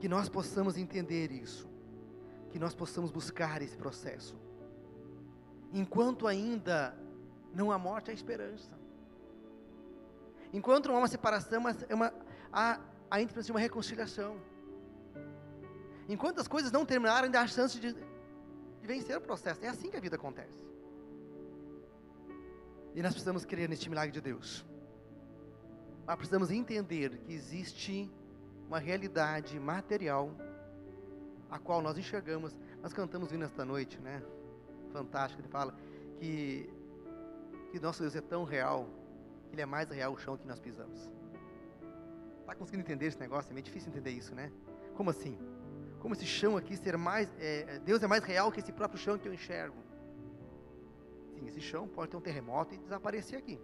[0.00, 1.70] Que nós possamos entender isso
[2.52, 4.36] que nós possamos buscar esse processo.
[5.72, 6.94] Enquanto ainda
[7.54, 8.70] não há morte, há esperança.
[10.52, 12.12] Enquanto não há uma separação, é uma,
[12.52, 12.78] há,
[13.10, 14.36] ainda precisa de uma reconciliação.
[16.06, 19.64] Enquanto as coisas não terminaram, ainda há chance de, de vencer o processo.
[19.64, 20.62] É assim que a vida acontece.
[22.94, 24.62] E nós precisamos crer neste milagre de Deus.
[26.06, 28.12] Nós precisamos entender que existe
[28.68, 30.30] uma realidade material
[31.52, 32.58] a qual nós enxergamos.
[32.82, 34.22] Nós cantamos vindo esta noite, né?
[34.90, 35.74] Fantástico, ele fala
[36.18, 36.68] que,
[37.70, 38.88] que nosso Deus é tão real,
[39.48, 41.10] que ele é mais real o chão que nós pisamos.
[42.40, 43.50] Está conseguindo entender esse negócio?
[43.50, 44.50] É meio difícil entender isso, né?
[44.96, 45.38] Como assim?
[46.00, 47.28] Como esse chão aqui ser mais.
[47.38, 49.76] É, Deus é mais real que esse próprio chão que eu enxergo.
[51.34, 53.60] Sim, esse chão pode ter um terremoto e desaparecer aqui.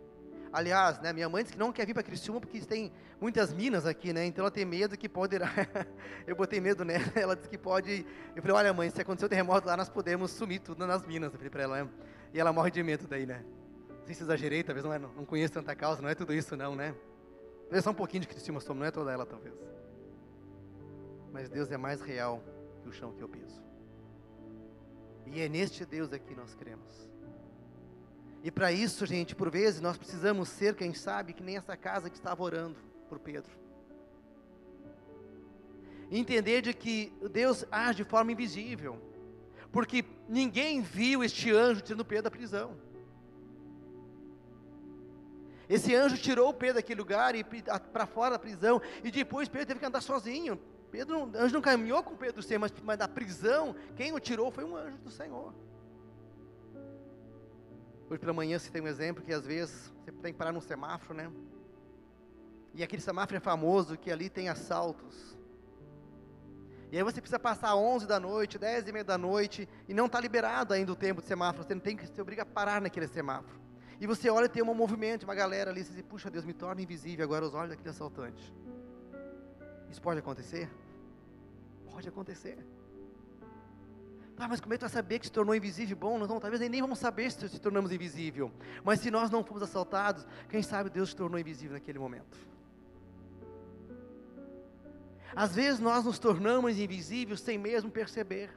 [0.52, 3.84] Aliás, né, minha mãe disse que não quer vir para Criciúma porque tem muitas minas
[3.84, 4.24] aqui, né?
[4.24, 5.50] Então ela tem medo que poderá.
[6.26, 8.06] eu botei medo nela, ela disse que pode.
[8.34, 11.32] Eu falei, olha mãe, se acontecer um terremoto lá, nós podemos sumir tudo nas minas.
[11.32, 11.90] Eu falei para ela, né?
[12.32, 13.44] E ela morre de medo daí, né?
[13.88, 16.56] Não sei se exagerei, talvez não, é, não, conheço tanta causa, não é tudo isso
[16.56, 16.94] não, né?
[17.64, 19.54] Talvez só um pouquinho de Criciúma não é toda ela talvez.
[21.30, 22.42] Mas Deus é mais real
[22.82, 23.62] que o chão que eu piso.
[25.26, 27.10] E é neste Deus aqui nós cremos.
[28.42, 32.08] E para isso, gente, por vezes nós precisamos ser, quem sabe, que nem essa casa
[32.08, 32.76] que estava orando
[33.08, 33.50] por Pedro.
[36.10, 38.98] Entender de que Deus age de forma invisível,
[39.72, 42.76] porque ninguém viu este anjo tirando Pedro da prisão.
[45.68, 47.44] Esse anjo tirou Pedro daquele lugar e
[47.92, 50.58] para fora da prisão, e depois Pedro teve que andar sozinho.
[50.90, 54.64] Pedro, o anjo não caminhou com Pedro, mas, mas da prisão, quem o tirou foi
[54.64, 55.52] um anjo do Senhor.
[58.10, 60.62] Hoje pela manhã você tem um exemplo que às vezes você tem que parar num
[60.62, 61.30] semáforo, né?
[62.72, 65.36] E aquele semáforo é famoso que ali tem assaltos.
[66.90, 70.06] E aí você precisa passar 11 da noite, 10 e meia da noite, e não
[70.06, 72.80] está liberado ainda o tempo de semáforo, você não tem que se obriga a parar
[72.80, 73.60] naquele semáforo.
[74.00, 76.54] E você olha e tem um movimento, uma galera ali, você diz, puxa Deus, me
[76.54, 78.54] torna invisível agora os olhos daquele assaltante.
[79.90, 80.70] Isso pode acontecer?
[81.90, 82.56] Pode acontecer.
[84.38, 85.96] Ah, mas como é que tu vai saber que se tornou invisível?
[85.96, 88.52] Bom, não, talvez nem vamos saber se se tornamos invisível.
[88.84, 92.38] Mas se nós não fomos assaltados, quem sabe Deus se tornou invisível naquele momento.
[95.34, 98.50] Às vezes nós nos tornamos invisíveis sem mesmo perceber.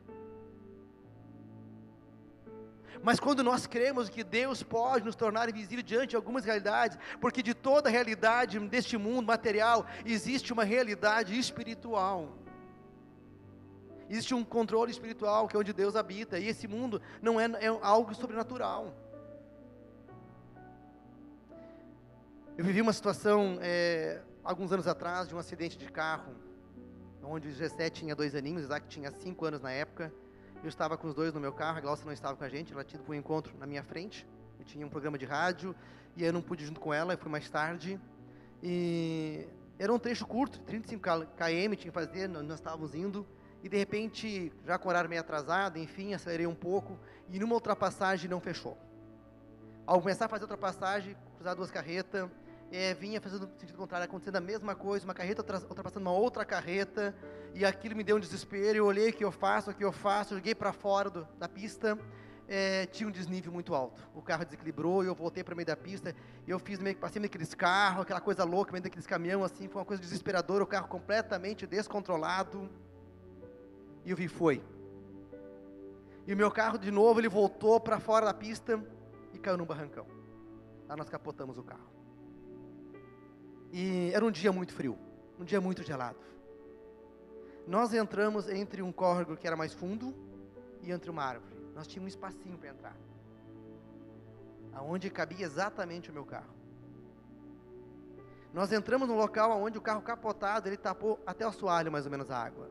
[3.03, 7.41] Mas quando nós cremos que Deus pode nos tornar invisível diante de algumas realidades, porque
[7.41, 12.29] de toda realidade deste mundo material existe uma realidade espiritual.
[14.11, 17.67] Existe um controle espiritual que é onde Deus habita, e esse mundo não é, é
[17.81, 18.93] algo sobrenatural.
[22.57, 26.33] Eu vivi uma situação é, alguns anos atrás de um acidente de carro,
[27.23, 30.13] onde o G7 tinha dois aninhos, Isaac tinha cinco anos na época.
[30.61, 32.73] Eu estava com os dois no meu carro, a Glaucia não estava com a gente,
[32.73, 34.27] ela tinha um encontro na minha frente.
[34.59, 35.73] Eu tinha um programa de rádio
[36.17, 37.97] e eu não pude ir junto com ela, eu fui mais tarde.
[38.61, 39.47] E
[39.79, 43.25] era um trecho curto, 35 km tinha que fazer, nós estávamos indo.
[43.63, 47.53] E de repente, já com o horário meio atrasado, enfim, acelerei um pouco e numa
[47.53, 48.77] ultrapassagem não fechou.
[49.85, 52.29] Ao começar a fazer a ultrapassagem, cruzar duas carretas,
[52.71, 57.13] é, vinha fazendo sentido contrário, acontecendo a mesma coisa, uma carreta ultrapassando uma outra carreta,
[57.53, 59.91] e aquilo me deu um desespero, eu olhei o que eu faço, o que eu
[59.91, 61.99] faço, joguei para fora do, da pista,
[62.47, 66.15] é, tinha um desnível muito alto, o carro desequilibrou, eu voltei para meio da pista,
[66.47, 69.67] eu fiz meio que passei meio daqueles carros, aquela coisa louca, meio daqueles caminhão, assim,
[69.67, 72.69] foi uma coisa desesperadora, o carro completamente descontrolado,
[74.05, 74.63] e eu vi, foi,
[76.25, 78.81] e o meu carro, de novo, ele voltou para fora da pista,
[79.33, 80.05] e caiu num barrancão,
[80.87, 81.89] lá nós capotamos o carro,
[83.71, 84.97] e era um dia muito frio,
[85.39, 86.19] um dia muito gelado.
[87.67, 90.13] Nós entramos entre um córrego que era mais fundo
[90.81, 91.55] e entre uma árvore.
[91.75, 92.97] Nós tínhamos um espacinho para entrar.
[94.73, 96.53] Aonde cabia exatamente o meu carro.
[98.53, 102.11] Nós entramos no local onde o carro capotado, ele tapou até o assoalho mais ou
[102.11, 102.69] menos a água.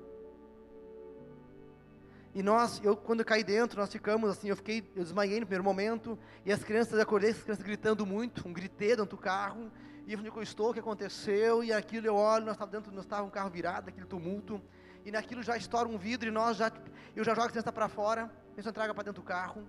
[2.33, 5.47] E nós, eu quando eu caí dentro, nós ficamos assim, eu fiquei, eu desmaiei no
[5.47, 9.19] primeiro momento, e as crianças, eu acordei, as crianças gritando muito, um gritei dentro do
[9.19, 9.71] carro,
[10.07, 13.05] e onde eu estou, o que aconteceu, e aquilo eu olho, nós estávamos dentro, nós
[13.05, 14.62] estava um carro virado, aquele tumulto,
[15.05, 16.71] e naquilo já estoura um vidro, e nós já,
[17.16, 19.66] eu já jogo a criança para fora, a criança traga para dentro do carro,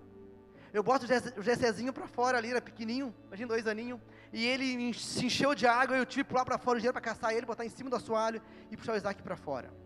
[0.71, 3.99] eu boto o Gessezinho para fora ali, era pequenininho, imagina dois aninhos,
[4.31, 7.01] e ele se encheu de água, eu tive que pular para fora o dinheiro para
[7.01, 9.80] caçar ele, botar em cima do assoalho, e puxar o Isaac para fora.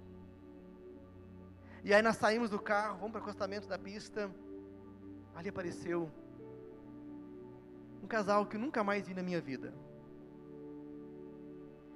[1.86, 4.32] E aí nós saímos do carro, vamos para o acostamento da pista,
[5.36, 6.10] ali apareceu
[8.02, 9.72] um casal que nunca mais vi na minha vida.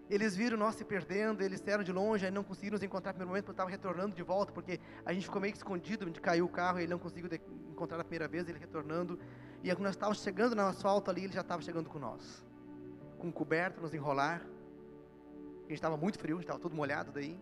[0.07, 3.15] Eles viram nós se perdendo, eles eram de longe, aí não conseguiram nos encontrar no
[3.15, 6.21] primeiro momento, porque estava retornando de volta, porque a gente ficou meio que escondido, onde
[6.21, 7.27] caiu o carro, e ele não conseguiu
[7.71, 9.19] encontrar na primeira vez, ele retornando.
[9.63, 12.45] E quando nós estávamos chegando no asfalto ali, ele já estava chegando com nós.
[13.17, 14.41] Com coberta, nos enrolar.
[14.41, 17.39] A gente estava muito frio, a gente estava todo molhado daí.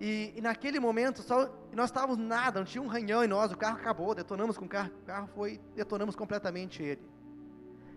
[0.00, 3.56] E, e, naquele momento, só, nós estávamos nada, não tinha um ranhão em nós, o
[3.56, 7.02] carro acabou, detonamos com o carro, o carro foi, detonamos completamente ele.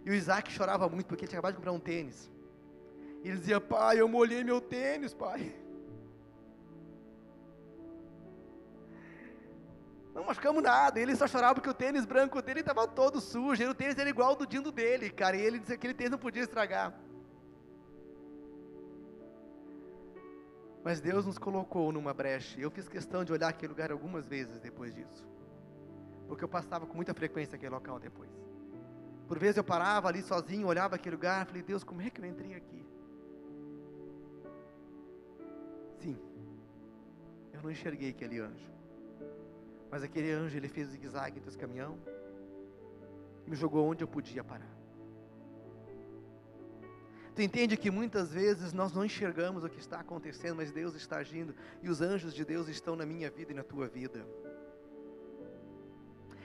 [0.04, 2.32] E o Isaac chorava muito, porque ele tinha acabado de comprar um tênis.
[3.24, 5.56] E ele dizia, pai, eu molhei meu tênis, pai.
[10.14, 13.68] Não machucamos nada, ele só chorava porque o tênis branco dele estava todo sujo, e
[13.68, 16.12] o tênis era igual ao do dindo dele, cara, e ele disse que aquele tênis
[16.12, 16.94] não podia estragar.
[20.84, 24.60] Mas Deus nos colocou numa brecha, eu fiz questão de olhar aquele lugar algumas vezes
[24.60, 25.28] depois disso,
[26.28, 28.32] porque eu passava com muita frequência aquele local depois.
[29.28, 32.26] Por vezes eu parava ali sozinho, olhava aquele lugar, falei, Deus, como é que eu
[32.26, 32.86] entrei aqui?
[36.00, 36.18] Sim,
[37.54, 38.72] eu não enxerguei aquele anjo.
[39.92, 41.98] Mas aquele anjo, ele fez o zigue-zague entre os caminhão
[43.46, 44.81] e me jogou onde eu podia parar.
[47.42, 51.18] Tu entende que muitas vezes nós não enxergamos o que está acontecendo, mas Deus está
[51.18, 54.24] agindo e os anjos de Deus estão na minha vida e na tua vida.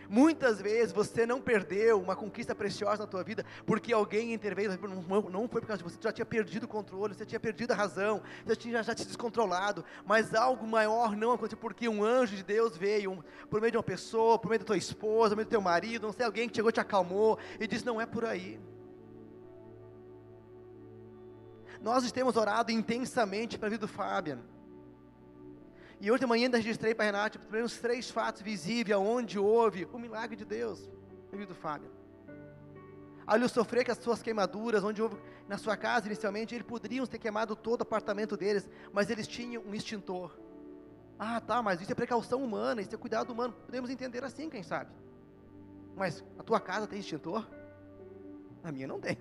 [0.09, 4.71] Muitas vezes você não perdeu uma conquista preciosa na tua vida porque alguém interveio,
[5.31, 7.73] não foi por causa de você, você já tinha perdido o controle, você tinha perdido
[7.73, 12.35] a razão, você tinha já te descontrolado, mas algo maior não aconteceu porque um anjo
[12.35, 15.47] de Deus veio por meio de uma pessoa, por meio da tua esposa, por meio
[15.47, 18.25] do teu marido, não sei, alguém que chegou te acalmou e disse: Não é por
[18.25, 18.59] aí.
[21.87, 24.40] Nós temos orado intensamente para a vida do Fabian.
[26.01, 29.39] E hoje de manhã ainda registrei para a Renata pelo menos três fatos visíveis onde
[29.39, 30.91] houve o milagre de Deus
[31.30, 31.89] na vida do Fábio.
[33.24, 35.16] Ao ele sofrer com as suas queimaduras, onde houve
[35.47, 39.62] na sua casa inicialmente, eles poderiam ter queimado todo o apartamento deles, mas eles tinham
[39.62, 40.37] um extintor.
[41.16, 43.55] Ah, tá, mas isso é precaução humana, isso é cuidado humano.
[43.64, 44.91] Podemos entender assim, quem sabe.
[45.95, 47.49] Mas a tua casa tem extintor?
[48.64, 49.16] A minha não tem.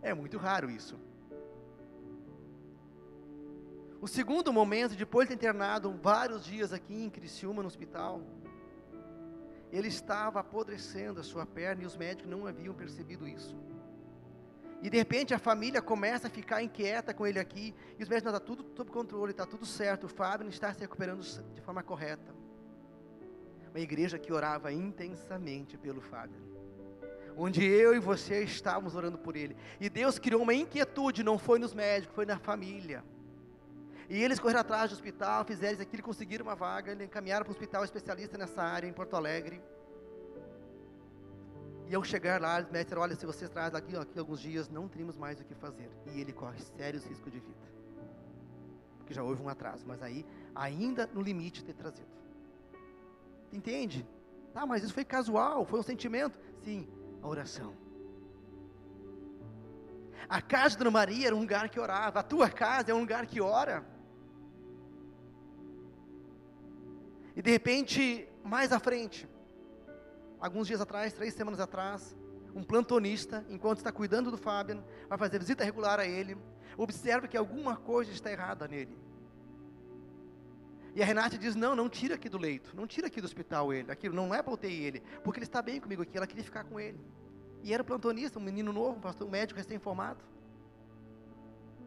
[0.00, 0.98] É muito raro isso.
[4.04, 8.20] O segundo momento, depois de ter internado vários dias aqui em Criciúma, no hospital,
[9.72, 13.56] ele estava apodrecendo a sua perna e os médicos não haviam percebido isso.
[14.82, 18.34] E de repente a família começa a ficar inquieta com ele aqui, e os médicos,
[18.34, 21.22] está tudo sob controle, está tudo certo, o Fábio está se recuperando
[21.54, 22.30] de forma correta.
[23.70, 26.42] Uma igreja que orava intensamente pelo Fábio.
[27.38, 29.56] Onde eu e você estávamos orando por ele.
[29.80, 33.02] E Deus criou uma inquietude, não foi nos médicos, foi na família.
[34.08, 37.54] E eles correram atrás do hospital, fizeram isso aqui, conseguiram uma vaga, encaminharam para o
[37.54, 39.62] hospital especialista nessa área em Porto Alegre.
[41.88, 44.88] E ao chegar lá, eles disseram, olha, se vocês trazem aqui, aqui alguns dias, não
[44.88, 45.90] teríamos mais o que fazer.
[46.06, 47.74] E ele corre sérios riscos de vida.
[48.98, 50.24] Porque já houve um atraso, mas aí,
[50.54, 52.08] ainda no limite de ter trazido.
[53.52, 54.06] Entende?
[54.52, 56.38] Tá, mas isso foi casual, foi um sentimento.
[56.62, 56.88] Sim,
[57.22, 57.74] a oração.
[60.28, 63.00] A casa de Dona Maria era um lugar que orava, a tua casa é um
[63.00, 63.93] lugar que ora.
[67.36, 69.28] E de repente, mais à frente,
[70.40, 72.16] alguns dias atrás, três semanas atrás,
[72.54, 76.36] um plantonista, enquanto está cuidando do Fábio, vai fazer visita regular a ele,
[76.76, 78.96] observa que alguma coisa está errada nele.
[80.94, 83.72] E a Renata diz: Não, não tira aqui do leito, não tira aqui do hospital
[83.72, 86.44] ele, aquilo não é para UTI ele, porque ele está bem comigo aqui, ela queria
[86.44, 87.00] ficar com ele.
[87.62, 90.22] E era plantonista, um menino novo, um pastor, um médico recém-formado.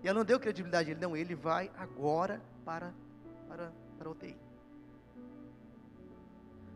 [0.03, 2.93] E ela não deu credibilidade ele, não, ele vai agora para,
[3.47, 4.46] para, para a UTI.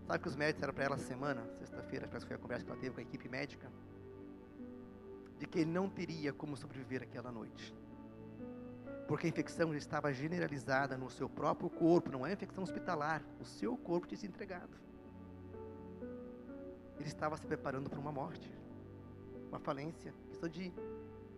[0.06, 2.72] Sabe que os médicos disseram para ela semana, sexta-feira, parece que foi a conversa que
[2.72, 3.72] ela teve com a equipe médica,
[5.38, 7.76] de que ele não teria como sobreviver aquela noite.
[9.08, 13.76] Porque a infecção estava generalizada no seu próprio corpo, não é infecção hospitalar, o seu
[13.78, 14.78] corpo tinha se entregado.
[16.98, 18.52] Ele estava se preparando para uma morte,
[19.50, 20.72] uma falência, questão de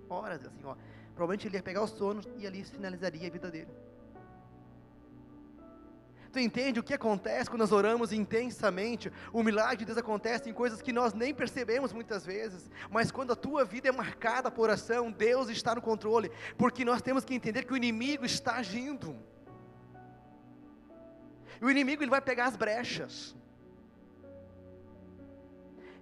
[0.09, 0.75] horas, assim, ó.
[1.15, 3.71] Provavelmente ele ia pegar o sono e ali finalizaria a vida dele.
[6.33, 9.13] Tu entende o que acontece quando nós oramos intensamente?
[9.31, 13.33] O milagre de Deus acontece em coisas que nós nem percebemos muitas vezes, mas quando
[13.33, 17.35] a tua vida é marcada por oração, Deus está no controle, porque nós temos que
[17.35, 19.15] entender que o inimigo está agindo.
[21.61, 23.35] E o inimigo ele vai pegar as brechas.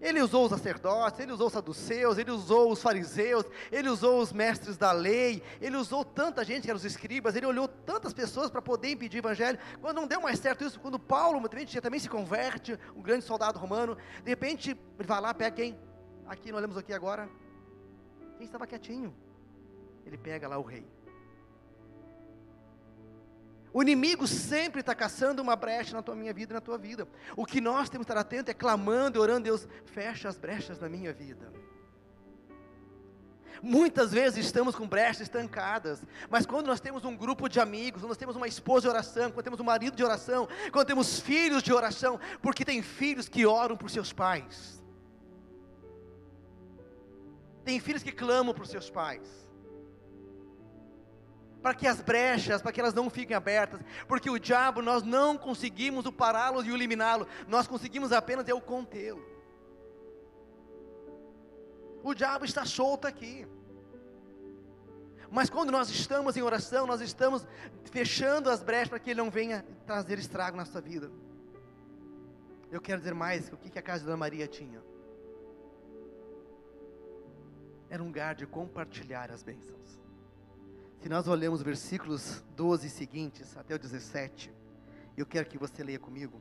[0.02, 4.34] Ele usou os sacerdotes, ele usou os saduceus, ele usou os fariseus, ele usou os
[4.34, 8.50] mestres da lei, ele usou tanta gente que eram os escribas, ele olhou tantas pessoas
[8.50, 9.60] para poder impedir o evangelho.
[9.80, 13.24] Quando não deu mais certo isso, quando Paulo de repente, também se converte, um grande
[13.24, 15.80] soldado romano, de repente ele vai lá, pega quem?
[16.26, 17.30] Aqui nós lemos aqui agora.
[18.38, 19.14] Quem estava quietinho?
[20.04, 20.86] Ele pega lá o rei.
[23.74, 27.08] O inimigo sempre está caçando uma brecha na tua minha vida e na tua vida.
[27.38, 30.80] O que nós temos que estar atento é clamando e orando, Deus, fecha as brechas
[30.80, 31.52] na minha vida.
[33.64, 38.10] Muitas vezes estamos com brechas estancadas, mas quando nós temos um grupo de amigos, quando
[38.10, 41.62] nós temos uma esposa de oração, quando temos um marido de oração, quando temos filhos
[41.62, 44.82] de oração, porque tem filhos que oram por seus pais,
[47.64, 49.30] tem filhos que clamam por seus pais,
[51.62, 55.38] para que as brechas, para que elas não fiquem abertas, porque o diabo nós não
[55.38, 59.24] conseguimos o pará-lo e o eliminá-lo, nós conseguimos apenas é o contê-lo.
[62.04, 63.48] O diabo está solto aqui.
[65.30, 67.48] Mas quando nós estamos em oração, nós estamos
[67.92, 71.12] fechando as brechas para que ele não venha trazer estrago na sua vida.
[72.72, 74.82] Eu quero dizer mais, o que a casa da Maria tinha?
[77.90, 80.01] Era um lugar de compartilhar as bênçãos.
[81.02, 84.54] Se nós olhamos versículos 12 seguintes até o 17,
[85.18, 86.40] eu quero que você leia comigo.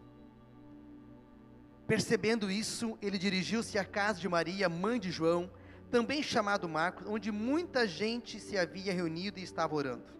[1.87, 5.51] Percebendo isso, ele dirigiu-se à casa de Maria, mãe de João,
[5.91, 10.13] também chamado Marcos, onde muita gente se havia reunido e estava orando.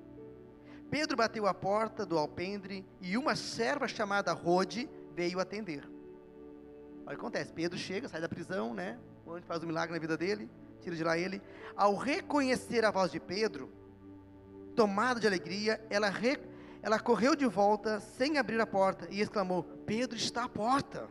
[0.91, 5.85] Pedro bateu a porta do alpendre e uma serva chamada Rode veio atender.
[7.05, 8.99] Olha o que acontece: Pedro chega, sai da prisão, né?
[9.27, 10.49] Onde faz um milagre na vida dele,
[10.81, 11.43] tira de lá ele.
[11.77, 13.71] Ao reconhecer a voz de Pedro,
[14.75, 16.39] tomada de alegria, ela, re,
[16.83, 21.09] ela correu de volta sem abrir a porta e exclamou: Pedro está à porta.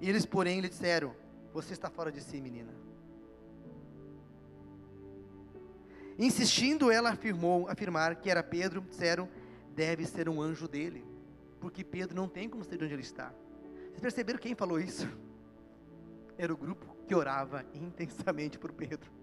[0.00, 1.14] E eles, porém, lhe disseram:
[1.52, 2.72] Você está fora de si, menina.
[6.18, 9.28] Insistindo, ela afirmou, afirmar que era Pedro, disseram:
[9.74, 11.04] Deve ser um anjo dele,
[11.60, 13.32] porque Pedro não tem como saber onde ele está.
[13.88, 15.08] Vocês perceberam quem falou isso?
[16.36, 19.17] Era o grupo que orava intensamente por Pedro.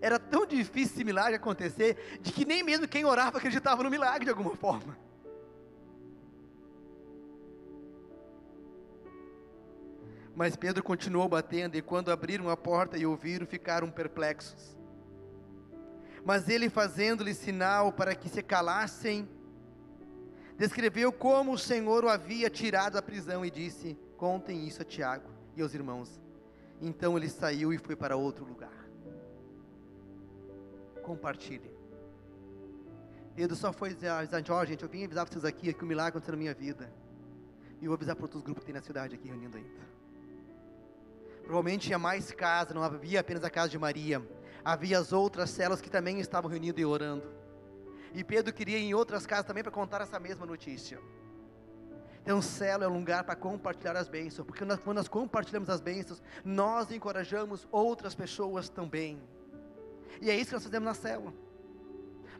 [0.00, 4.24] Era tão difícil esse milagre acontecer, de que nem mesmo quem orava acreditava no milagre
[4.24, 4.96] de alguma forma.
[10.34, 14.76] Mas Pedro continuou batendo, e quando abriram a porta e ouviram, ficaram perplexos.
[16.24, 19.28] Mas ele, fazendo-lhe sinal para que se calassem,
[20.56, 25.28] descreveu como o Senhor o havia tirado da prisão e disse: Contem isso a Tiago
[25.56, 26.20] e aos irmãos.
[26.80, 28.87] Então ele saiu e foi para outro lugar
[31.08, 31.70] compartilhe.
[33.34, 36.38] Pedro só foi ah, gente, eu vim avisar vocês aqui que o milagre aconteceu na
[36.38, 36.92] minha vida.
[37.80, 39.88] E vou avisar para outros grupos que tem na cidade aqui reunindo ainda.
[41.44, 44.20] Provavelmente tinha mais casa, não havia apenas a casa de Maria.
[44.64, 47.26] Havia as outras celas que também estavam reunidas e orando.
[48.12, 51.00] E Pedro queria ir em outras casas também para contar essa mesma notícia.
[52.22, 55.80] Então, célula é um lugar para compartilhar as bênçãos, porque nós, quando nós compartilhamos as
[55.80, 59.22] bênçãos, nós encorajamos outras pessoas também.
[60.20, 61.32] E é isso que nós fazemos na célula.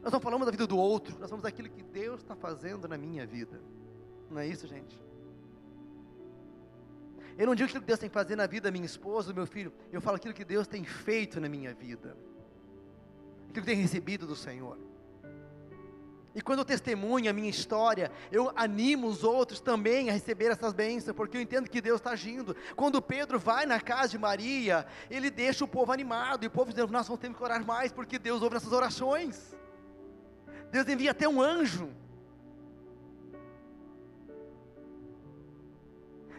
[0.01, 2.97] Nós não falamos da vida do outro, nós falamos daquilo que Deus está fazendo na
[2.97, 3.61] minha vida.
[4.29, 4.99] Não é isso, gente?
[7.37, 9.35] Eu não digo aquilo que Deus tem que fazer na vida da minha esposa, do
[9.35, 9.71] meu filho.
[9.91, 12.17] Eu falo aquilo que Deus tem feito na minha vida.
[13.49, 14.77] Aquilo que tem recebido do Senhor.
[16.35, 20.73] E quando eu testemunho a minha história, eu animo os outros também a receber essas
[20.73, 22.55] bênçãos, porque eu entendo que Deus está agindo.
[22.75, 26.71] Quando Pedro vai na casa de Maria, ele deixa o povo animado, e o povo
[26.71, 29.55] dizendo: Nós vamos ter que orar mais, porque Deus ouve essas orações.
[30.71, 31.89] Deus envia até um anjo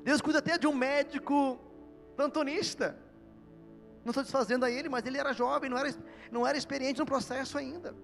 [0.03, 1.59] Deus cuida até de um médico
[2.17, 2.99] plantonista.
[4.05, 5.95] Não estou desfazendo a ele, mas ele era jovem, não era,
[6.31, 7.95] não era experiente no processo ainda.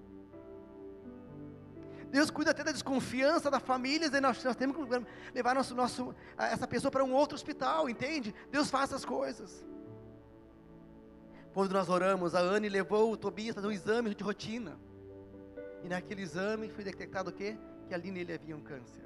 [2.11, 6.15] Deus cuida até da desconfiança da família, e nós, nós temos que levar nosso, nosso,
[6.39, 8.35] essa pessoa para um outro hospital, entende?
[8.51, 9.65] Deus faz essas coisas.
[11.53, 14.79] Quando nós oramos, a Anne levou o Tobias para um exame de rotina.
[15.83, 17.57] E naquele exame foi detectado o quê?
[17.89, 19.03] Que ali nele havia um câncer.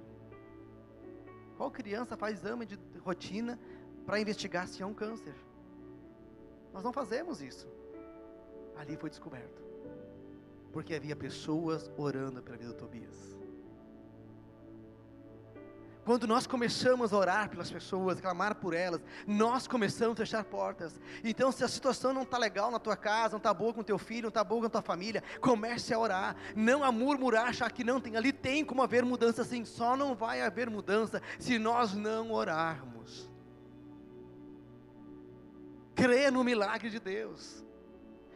[1.56, 3.58] Qual criança faz exame de rotina
[4.04, 5.34] para investigar se é um câncer?
[6.72, 7.68] Nós não fazemos isso.
[8.76, 9.69] Ali foi descoberto.
[10.72, 13.30] Porque havia pessoas orando pela vida de Tobias.
[16.04, 20.98] Quando nós começamos a orar pelas pessoas, clamar por elas, nós começamos a fechar portas.
[21.22, 23.98] Então, se a situação não está legal na tua casa, não está boa com teu
[23.98, 26.34] filho, não está boa com a tua família, comece a orar.
[26.56, 28.16] Não a murmurar, achar que não tem.
[28.16, 33.30] Ali tem como haver mudança sim, só não vai haver mudança se nós não orarmos.
[35.94, 37.62] Crê no milagre de Deus.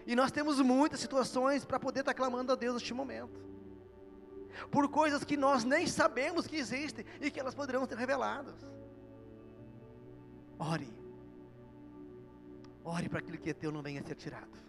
[0.07, 3.55] E nós temos muitas situações para poder estar tá clamando a Deus neste momento
[4.71, 8.55] por coisas que nós nem sabemos que existem e que elas poderão ser reveladas.
[10.59, 10.93] Ore.
[12.85, 14.63] Ore para aquilo que é teu não venha a ser tirado.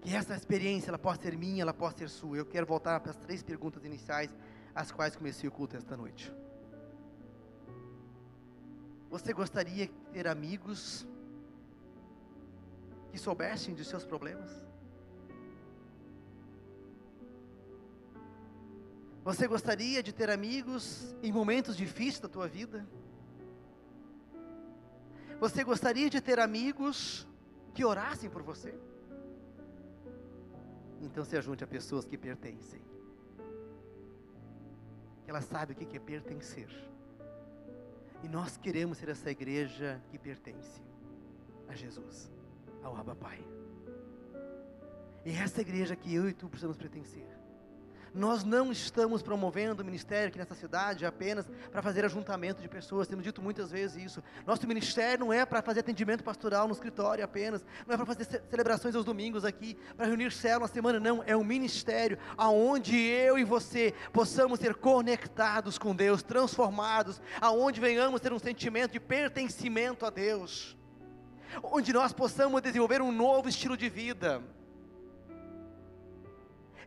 [0.00, 2.36] Que essa experiência ela possa ser minha, ela possa ser sua.
[2.36, 4.34] Eu quero voltar para as três perguntas iniciais,
[4.74, 6.32] as quais comecei o culto esta noite.
[9.10, 11.06] Você gostaria de ter amigos
[13.10, 14.50] que soubessem de seus problemas?
[19.22, 22.86] Você gostaria de ter amigos em momentos difíceis da tua vida?
[25.38, 27.26] Você gostaria de ter amigos
[27.74, 28.74] que orassem por você?
[31.00, 32.80] Então se ajunte a pessoas que pertencem.
[35.24, 36.68] Que ela sabe o que é pertencer.
[38.22, 40.82] E nós queremos ser essa igreja que pertence
[41.68, 42.30] a Jesus,
[42.82, 43.38] ao Abba Pai.
[45.24, 47.40] E essa igreja que eu e tu precisamos pertencer.
[48.12, 53.06] Nós não estamos promovendo o ministério aqui nessa cidade apenas para fazer ajuntamento de pessoas,
[53.06, 54.22] temos dito muitas vezes isso.
[54.44, 58.42] Nosso ministério não é para fazer atendimento pastoral no escritório apenas, não é para fazer
[58.50, 61.22] celebrações aos domingos aqui, para reunir célula na semana, não.
[61.24, 68.20] É um ministério aonde eu e você possamos ser conectados com Deus, transformados, aonde venhamos
[68.20, 70.76] ter um sentimento de pertencimento a Deus,
[71.62, 74.42] onde nós possamos desenvolver um novo estilo de vida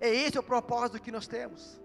[0.04, 1.82] é esse o propósito que nós temos.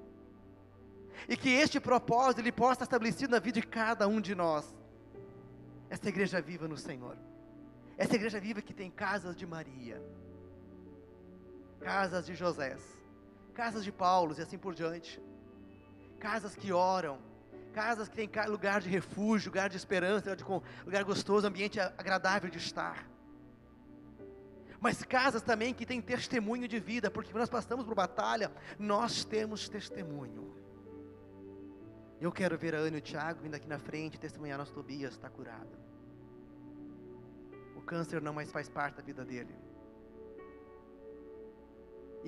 [1.28, 4.74] E que este propósito ele possa estar estabelecido na vida de cada um de nós.
[5.88, 7.16] Essa igreja viva no Senhor.
[7.96, 10.02] Essa igreja viva que tem casas de Maria,
[11.80, 12.76] casas de José,
[13.54, 15.20] casas de Paulo e assim por diante.
[16.18, 17.18] Casas que oram,
[17.68, 20.36] casas que têm lugar de refúgio, lugar de esperança,
[20.84, 23.06] lugar gostoso, ambiente agradável de estar
[24.80, 29.68] mas casas também que têm testemunho de vida, porque nós passamos por batalha, nós temos
[29.68, 30.54] testemunho.
[32.20, 35.14] Eu quero ver a Ana e o Tiago vindo aqui na frente testemunhar nosso Tobias
[35.14, 35.70] está curado.
[37.76, 39.54] O câncer não mais faz parte da vida dele.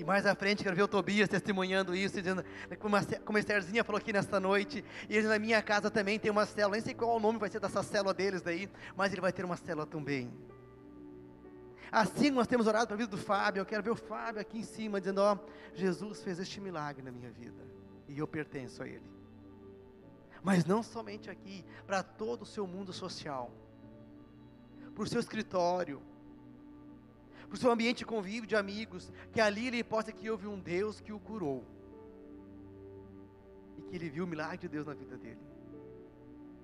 [0.01, 2.43] E mais à frente quero ver o Tobias testemunhando isso, dizendo,
[2.79, 6.43] como a, como Estherzinha falou aqui nesta noite, e na minha casa também tem uma
[6.43, 9.31] célula, nem sei qual o nome vai ser dessa célula deles daí, mas ele vai
[9.31, 10.33] ter uma célula também.
[11.91, 13.61] Assim nós temos orado para a vida do Fábio.
[13.61, 15.37] Eu quero ver o Fábio aqui em cima dizendo: Ó,
[15.75, 17.63] Jesus fez este milagre na minha vida
[18.07, 19.05] e eu pertenço a Ele.
[20.41, 23.51] Mas não somente aqui, para todo o seu mundo social,
[24.95, 26.01] para o seu escritório,
[27.51, 30.57] para o seu ambiente de convívio de amigos, que ali ele possa que houve um
[30.57, 31.65] Deus que o curou.
[33.77, 35.41] E que ele viu o milagre de Deus na vida dele.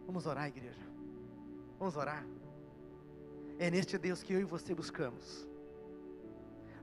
[0.05, 0.79] Vamos orar, igreja.
[1.77, 2.25] Vamos orar.
[3.59, 5.45] É neste Deus que eu e você buscamos.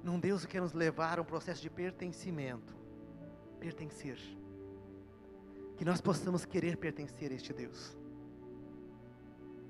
[0.03, 2.77] Num Deus que quer nos levar a um processo de pertencimento.
[3.59, 4.19] Pertencer.
[5.79, 7.97] Que nós possamos querer pertencer a este Deus.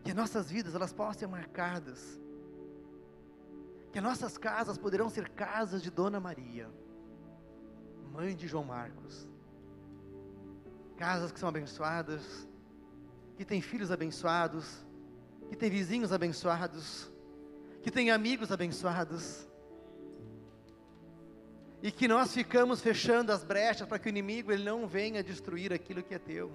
[0.03, 2.24] Que as nossas vidas elas possam ser marcadas.
[3.95, 6.69] Que as nossas casas poderão ser casas de Dona Maria,
[8.11, 9.29] mãe de João Marcos.
[10.97, 12.49] Casas que são abençoadas,
[13.37, 14.85] que têm filhos abençoados,
[15.49, 17.09] que têm vizinhos abençoados,
[17.85, 19.47] que têm amigos abençoados.
[21.81, 25.73] E que nós ficamos fechando as brechas para que o inimigo ele não venha destruir
[25.73, 26.51] aquilo que é teu.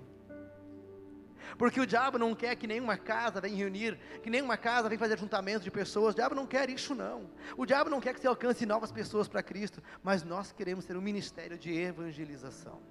[1.57, 5.17] Porque o diabo não quer que nenhuma casa venha reunir, que nenhuma casa venha fazer
[5.17, 6.13] juntamento de pessoas.
[6.13, 7.29] O diabo não quer isso, não.
[7.57, 9.81] O diabo não quer que você alcance novas pessoas para Cristo.
[10.03, 12.81] Mas nós queremos ter um ministério de evangelização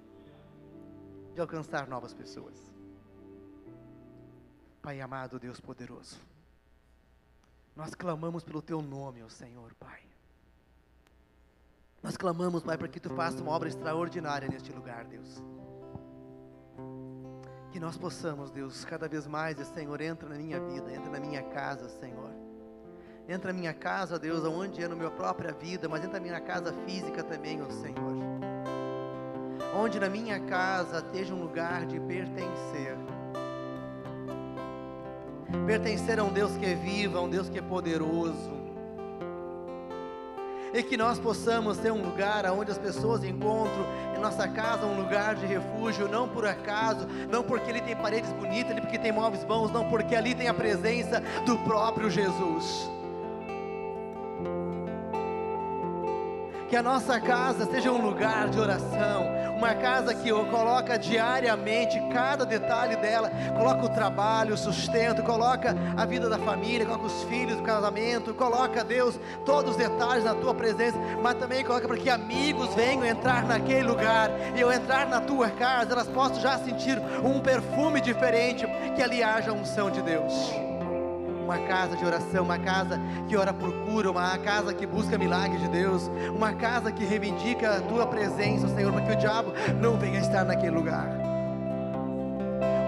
[1.33, 2.55] de alcançar novas pessoas.
[4.81, 6.17] Pai amado, Deus poderoso,
[7.75, 10.01] nós clamamos pelo Teu nome, ó Senhor, Pai.
[12.01, 15.41] Nós clamamos, Pai, para que Tu faças uma obra extraordinária neste lugar, Deus.
[17.79, 21.41] Que nós possamos, Deus, cada vez mais, Senhor, entra na minha vida, entra na minha
[21.41, 22.29] casa, Senhor.
[23.25, 26.41] Entra na minha casa, Deus, aonde é na minha própria vida, mas entra na minha
[26.41, 28.17] casa física também, ó Senhor.
[29.73, 32.97] Onde na minha casa esteja um lugar de pertencer.
[35.65, 38.59] Pertencer a um Deus que é vivo, a um Deus que é poderoso
[40.73, 43.85] e que nós possamos ter um lugar onde as pessoas encontram
[44.19, 48.31] em nossa casa um lugar de refúgio, não por acaso, não porque ele tem paredes
[48.33, 52.89] bonitas, nem porque tem móveis bons, não porque ali tem a presença do próprio Jesus.
[56.67, 59.25] Que a nossa casa seja um lugar de oração,
[59.59, 66.05] uma casa que coloca diariamente cada detalhe dela, coloca o trabalho, o sustento, coloca a
[66.05, 70.53] vida da família, coloca os filhos, o casamento, coloca Deus todos os detalhes na tua
[70.53, 74.31] presença, mas também coloca para que amigos venham entrar naquele lugar.
[74.55, 79.21] E ao entrar na tua casa, elas possam já sentir um perfume diferente, que ali
[79.21, 80.68] haja a unção de Deus
[81.49, 85.59] uma casa de oração, uma casa que ora por cura, uma casa que busca milagres
[85.59, 89.97] de Deus, uma casa que reivindica a tua presença, Senhor, para que o diabo não
[89.97, 91.09] venha estar naquele lugar.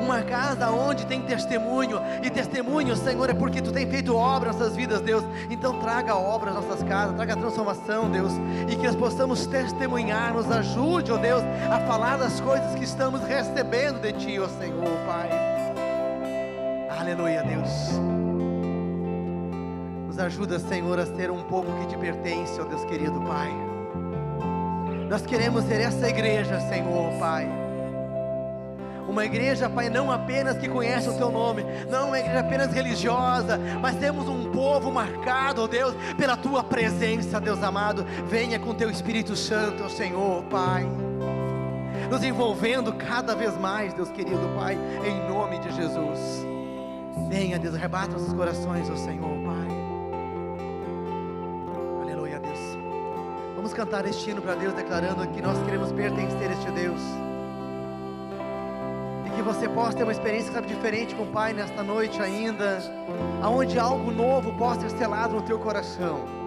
[0.03, 4.59] Uma casa onde tem testemunho, e testemunho, Senhor, é porque tu tem feito obra nas
[4.59, 5.23] nossas vidas, Deus.
[5.49, 8.31] Então traga obra nas nossas casas, traga transformação, Deus,
[8.69, 11.41] e que nós possamos testemunhar, nos ajude, ó Deus,
[11.71, 15.29] a falar das coisas que estamos recebendo de Ti, ó Senhor, Pai.
[16.99, 18.20] Aleluia, Deus.
[20.25, 23.51] Ajuda, Senhor, a ser um povo que te pertence, ó Deus querido Pai.
[25.09, 27.47] Nós queremos ser essa igreja, Senhor, Pai.
[29.09, 33.59] Uma igreja, Pai, não apenas que conhece o Teu nome, não uma igreja apenas religiosa,
[33.81, 38.05] mas temos um povo marcado, ó Deus, pela Tua presença, Deus amado.
[38.29, 40.87] Venha com Teu Espírito Santo, Senhor, Pai.
[42.09, 46.45] Nos envolvendo cada vez mais, Deus querido Pai, em nome de Jesus.
[47.27, 49.50] Venha, Deus, arrebata nossos corações, ó Senhor, Pai.
[53.81, 57.01] Cantar este hino para Deus, declarando que nós queremos pertencer a este Deus.
[59.25, 62.77] E que você possa ter uma experiência, sabe, diferente com o Pai nesta noite ainda,
[63.41, 66.40] aonde algo novo possa ser selado no teu coração.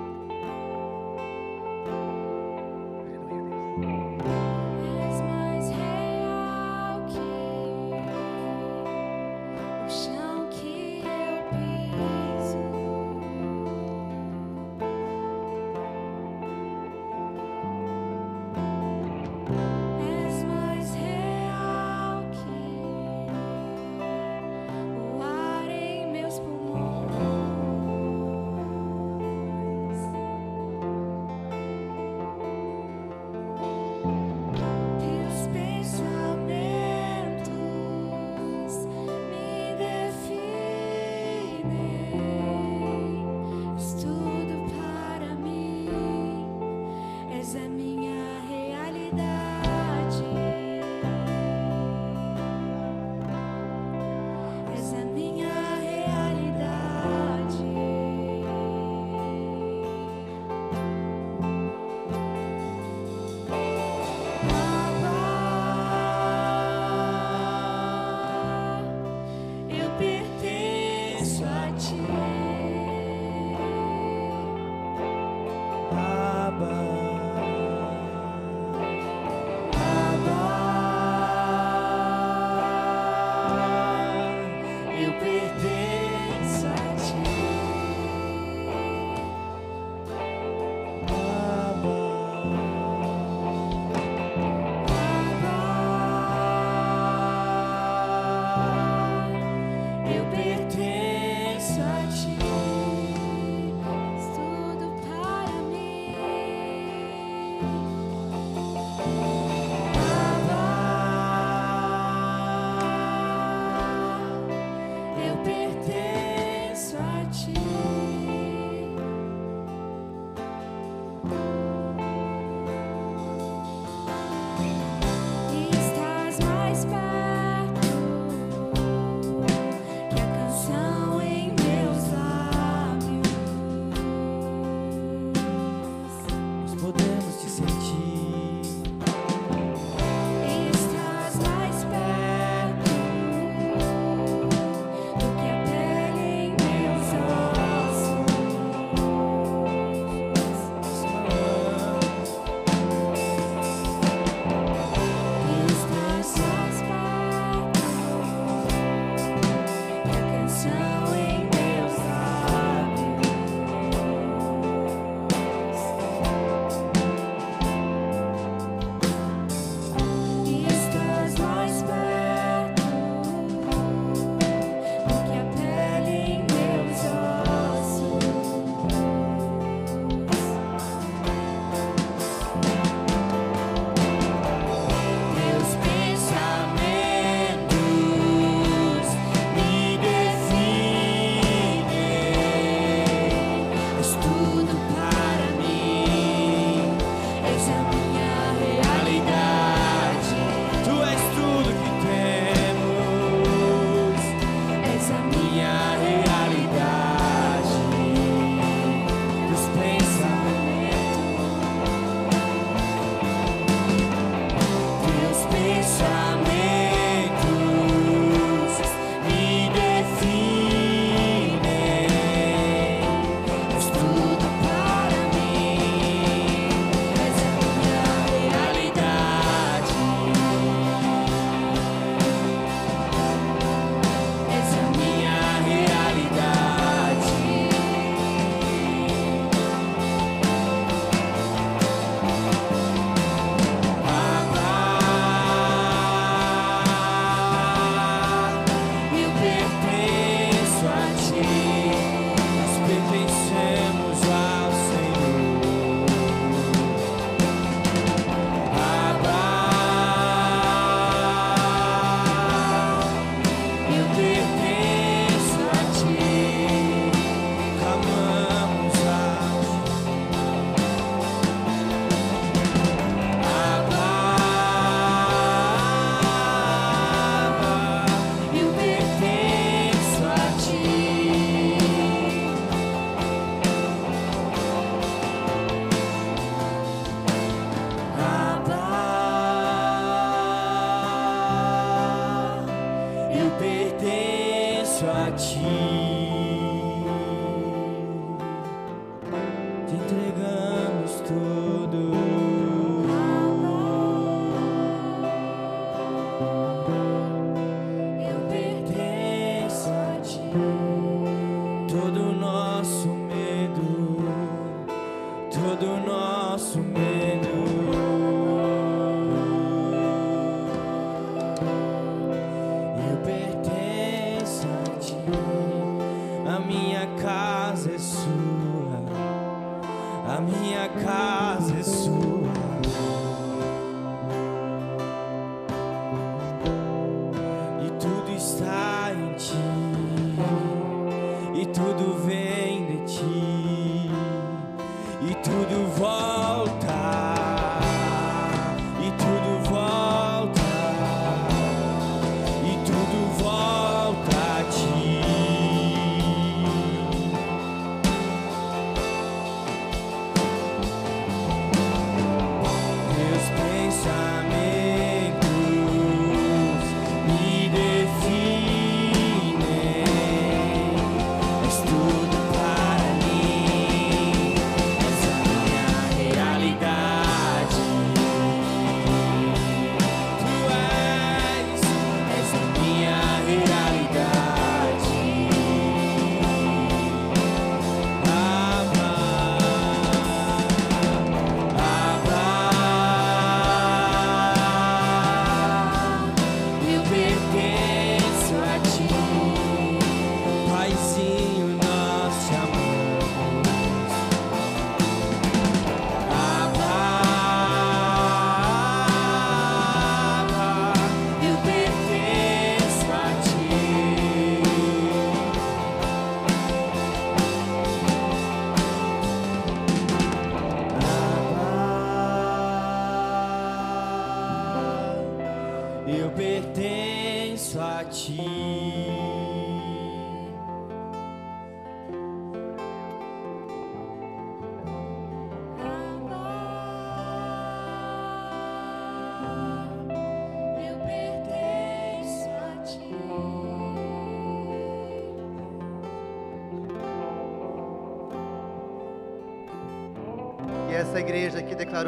[117.35, 117.94] 谢。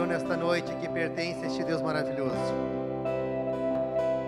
[0.04, 2.34] Nesta noite que pertence a este Deus maravilhoso.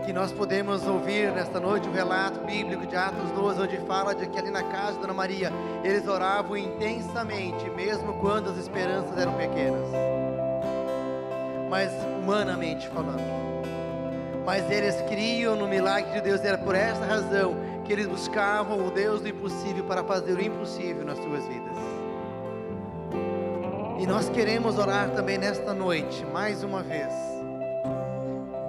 [0.06, 4.26] Que nós podemos ouvir nesta noite o relato bíblico de Atos 12, onde fala de
[4.26, 5.52] que ali na casa de Dona Maria
[5.84, 9.88] eles oravam intensamente, mesmo quando as esperanças eram pequenas.
[11.68, 11.92] Mas
[12.22, 13.20] humanamente falando.
[14.46, 18.90] Mas eles criam no milagre de Deus, era por essa razão que eles buscavam o
[18.90, 21.87] Deus do impossível para fazer o impossível nas suas vidas.
[24.08, 27.12] Nós queremos orar também nesta noite, mais uma vez,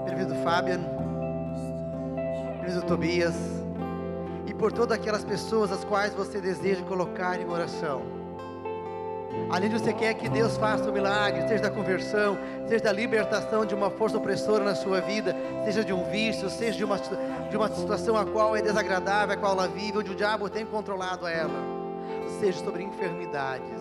[0.04, 0.82] pelo vida do Fabian,
[2.60, 3.36] pelo vida do Tobias,
[4.46, 8.02] e por todas aquelas pessoas as quais você deseja colocar em oração.
[9.50, 12.38] Além de você quer que Deus faça o milagre, seja da conversão,
[12.68, 15.34] seja da libertação de uma força opressora na sua vida,
[15.64, 19.38] seja de um vício, seja de uma, de uma situação a qual é desagradável, a
[19.38, 21.64] qual ela vive, onde o diabo tem controlado ela,
[22.42, 23.79] seja sobre enfermidades,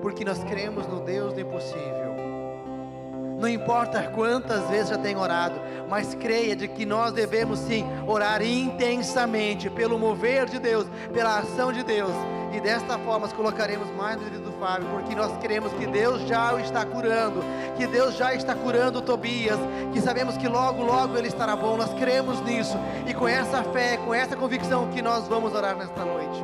[0.00, 2.33] porque nós cremos no Deus do impossível.
[3.44, 8.40] Não importa quantas vezes já tem orado, mas creia de que nós devemos sim orar
[8.40, 12.14] intensamente pelo mover de Deus, pela ação de Deus.
[12.54, 16.58] E desta forma colocaremos mais no do Fábio, porque nós cremos que Deus já o
[16.58, 17.44] está curando,
[17.76, 19.58] que Deus já está curando o Tobias,
[19.92, 21.76] que sabemos que logo, logo ele estará bom.
[21.76, 26.02] Nós cremos nisso e com essa fé, com essa convicção que nós vamos orar nesta
[26.02, 26.42] noite.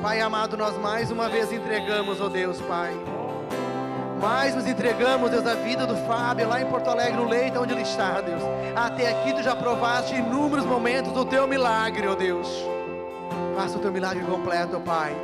[0.00, 3.15] Pai amado, nós mais uma vez entregamos, ó Deus, Pai.
[4.20, 7.72] Mais nos entregamos, Deus, a vida do Fábio lá em Porto Alegre, no leito onde
[7.72, 8.42] ele está, Deus.
[8.74, 12.48] Até aqui tu já provaste inúmeros momentos do teu milagre, ó Deus.
[13.54, 15.14] Faça o teu milagre completo, ó Pai.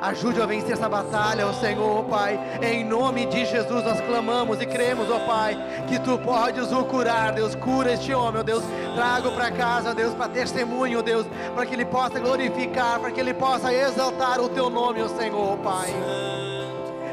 [0.00, 2.38] Ajude a vencer essa batalha, ó Senhor, ó Pai.
[2.62, 7.32] Em nome de Jesus nós clamamos e cremos, ó Pai, que tu podes o curar,
[7.32, 7.56] Deus.
[7.56, 8.62] Cura este homem, ó Deus.
[8.94, 13.34] Traga para casa, Deus, para testemunho, Deus, para que ele possa glorificar, para que ele
[13.34, 16.27] possa exaltar o teu nome, ó Senhor, ó Pai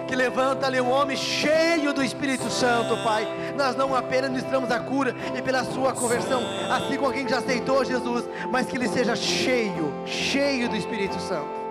[0.07, 3.27] que levanta ali um homem cheio do Espírito Santo, Pai.
[3.57, 6.41] Nós não apenas ministramos a cura e pela sua conversão,
[6.71, 11.19] assim como alguém que já aceitou Jesus, mas que ele seja cheio, cheio do Espírito
[11.19, 11.65] Santo.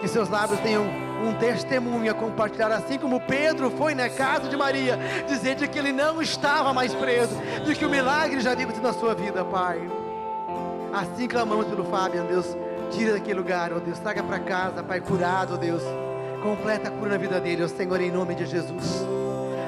[0.00, 0.84] Que seus lábios tenham
[1.24, 5.78] um testemunho a compartilhar, assim como Pedro foi na casa de Maria, dizer de que
[5.78, 9.80] ele não estava mais preso, de que o milagre já acontecido na sua vida, Pai.
[10.92, 12.56] Assim clamamos pelo Fábio, Deus,
[12.90, 15.82] tira daquele lugar, ó Deus, traga para casa, Pai, curado, ó Deus.
[16.42, 19.06] Completa a cura na vida dele, ó Senhor, em nome de Jesus.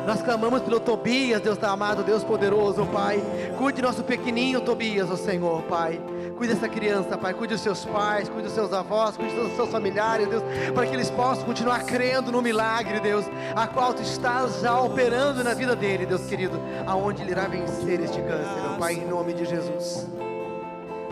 [0.06, 3.22] Nós clamamos pelo Tobias, Deus amado, Deus poderoso, Pai.
[3.58, 6.00] Cuide nosso pequenininho Tobias, ó Senhor, Pai.
[6.36, 7.34] Cuide dessa criança, Pai.
[7.34, 10.42] Cuide dos seus pais, cuide dos seus avós, cuide dos seus familiares, Deus,
[10.74, 15.44] para que eles possam continuar crendo no milagre, Deus, a qual tu estás já operando
[15.44, 19.34] na vida dele, Deus querido, aonde ele irá vencer este câncer, ó Pai, em nome
[19.34, 20.08] de Jesus.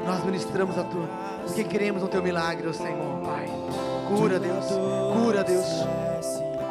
[0.04, 1.08] Nós ministramos a tu,
[1.44, 3.87] porque queremos o teu milagre, ó Senhor, Pai.
[4.08, 4.64] Cura, Deus.
[5.12, 5.66] Cura, Deus.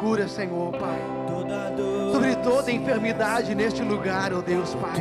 [0.00, 0.98] Cura, Senhor, Pai.
[2.12, 4.94] Sobre toda enfermidade neste lugar, ó Deus, Pai.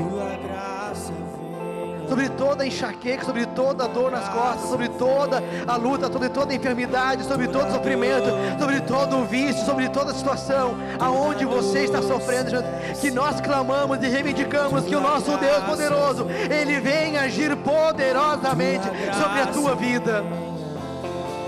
[2.08, 7.24] Sobre toda enxaqueca, sobre toda dor nas costas, sobre toda a luta, sobre toda enfermidade,
[7.26, 12.64] sobre todo sofrimento, sobre todo o vício, sobre toda situação aonde você está sofrendo,
[13.02, 19.42] que nós clamamos e reivindicamos que o nosso Deus poderoso, Ele vem agir poderosamente sobre
[19.42, 20.24] a tua vida.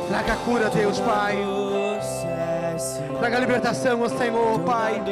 [0.10, 1.38] Traga cura, Deus, Pai.
[3.20, 5.04] Traga libertação, ó Senhor, Pai.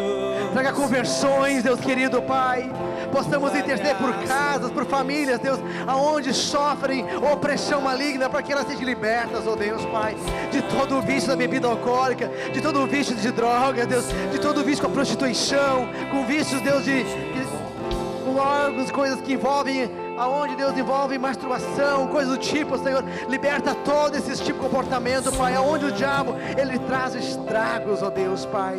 [0.53, 2.67] Traga conversões, Deus querido Pai.
[3.11, 8.85] Possamos interceder por casas, por famílias, Deus, aonde sofrem opressão maligna, para que elas sejam
[8.85, 10.17] libertas, ó Deus, Pai.
[10.51, 14.39] De todo o vício da bebida alcoólica, de todo o vício de drogas, Deus, de
[14.39, 20.55] todo o vício com a prostituição, com vícios, Deus, de, de coisas que envolvem, aonde
[20.55, 25.85] Deus envolve masturbação, coisas do tipo, Senhor, liberta todo esse tipo de comportamento, Pai, aonde
[25.85, 28.77] o diabo, ele traz estragos, ó Deus, Pai,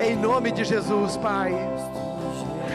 [0.00, 1.52] em nome de Jesus, Pai.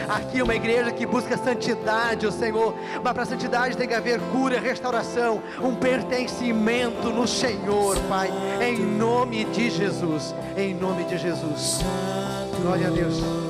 [0.08, 4.20] Aqui é uma igreja que busca santidade, ó Senhor, mas para santidade tem que haver
[4.32, 11.80] cura, restauração, um pertencimento no Senhor, Pai, em nome de Jesus, em nome de Jesus.
[12.60, 13.41] Glória a Deus.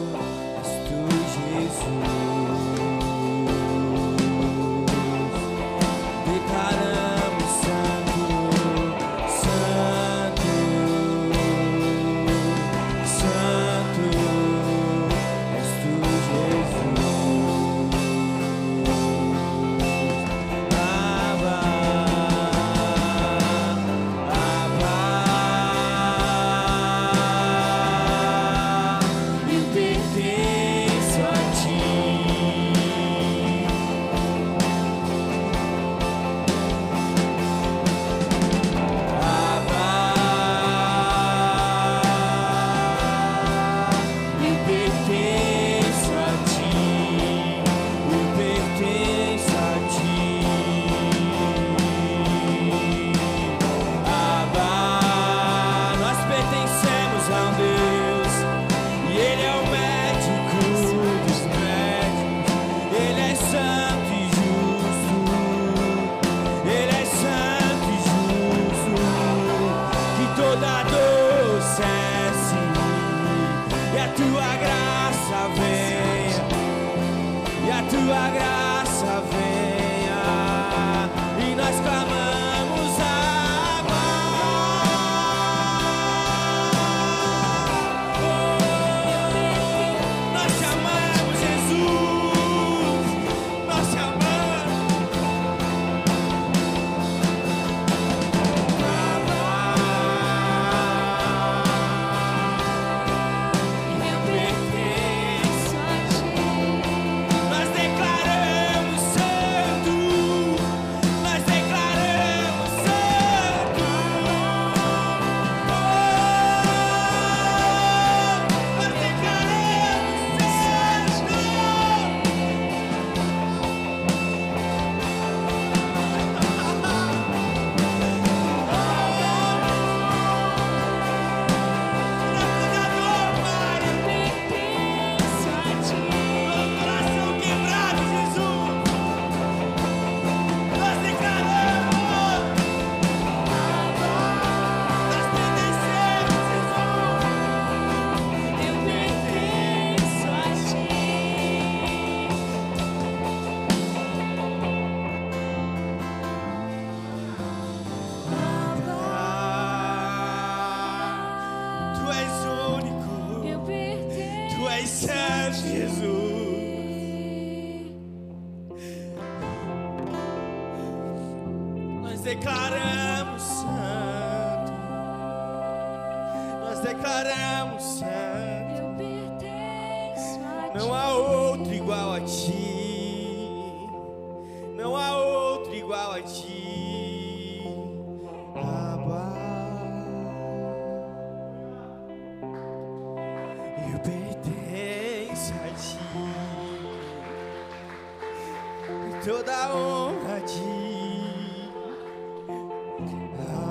[199.25, 200.43] Toda a honra.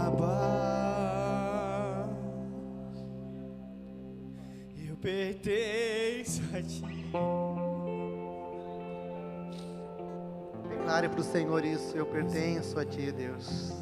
[0.05, 2.09] Abba.
[4.77, 6.83] Eu pertenço a ti.
[10.69, 13.73] Declare para o Senhor isso, eu pertenço a Ti, Deus.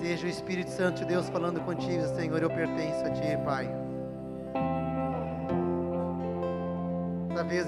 [0.00, 3.68] Seja o Espírito Santo de Deus falando contigo, Senhor, eu pertenço a Ti, Pai.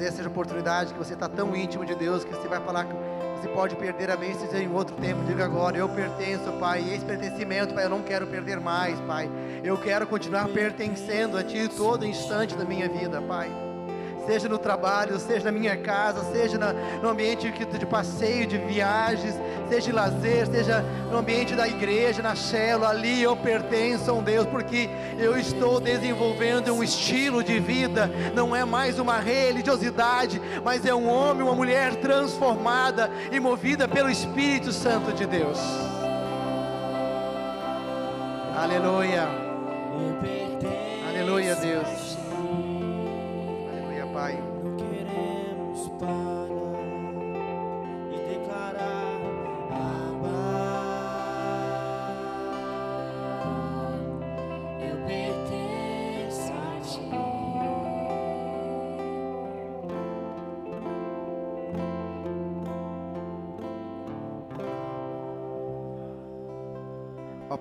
[0.06, 2.94] Essa oportunidade que você está tão íntimo de Deus que você vai falar que
[3.40, 5.24] você pode perder a vez em outro tempo.
[5.24, 6.82] Diga agora, eu pertenço, Pai.
[6.82, 9.30] E esse pertencimento, Pai, eu não quero perder mais, Pai.
[9.64, 13.50] Eu quero continuar pertencendo a Ti todo instante da minha vida, Pai
[14.26, 19.34] seja no trabalho, seja na minha casa, seja na, no ambiente de passeio, de viagens,
[19.70, 24.22] seja em lazer, seja no ambiente da igreja, na célula, ali eu pertenço a um
[24.22, 30.84] Deus, porque eu estou desenvolvendo um estilo de vida, não é mais uma religiosidade, mas
[30.84, 35.58] é um homem, uma mulher transformada e movida pelo Espírito Santo de Deus.
[38.56, 39.49] Aleluia.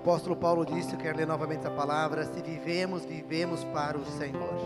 [0.00, 4.58] Apóstolo Paulo disse, eu quero ler novamente essa palavra: se vivemos, vivemos para o Senhor.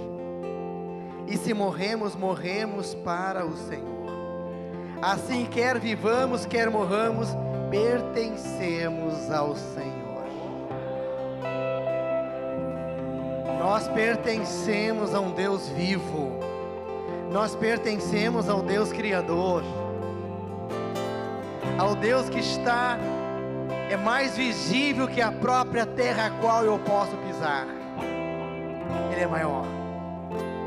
[1.27, 4.05] E se morremos, morremos para o Senhor.
[5.03, 7.29] Assim, quer vivamos, quer morramos,
[7.69, 10.25] pertencemos ao Senhor.
[13.59, 16.39] Nós pertencemos a um Deus vivo.
[17.33, 19.65] Nós pertencemos ao Deus Criador.
[21.77, 22.97] Ao Deus que está
[23.95, 27.65] é mais visível que a própria terra a qual eu posso pisar.
[29.13, 29.65] Ele é maior.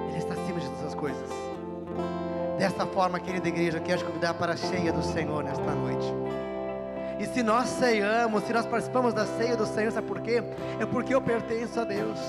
[0.07, 1.29] Ele está acima de todas as coisas.
[2.57, 6.07] Desta forma, querida igreja, eu quero te convidar para a ceia do Senhor nesta noite.
[7.19, 10.41] E se nós ceiamos, se nós participamos da ceia do Senhor, sabe por quê?
[10.79, 12.19] É porque eu pertenço a Deus.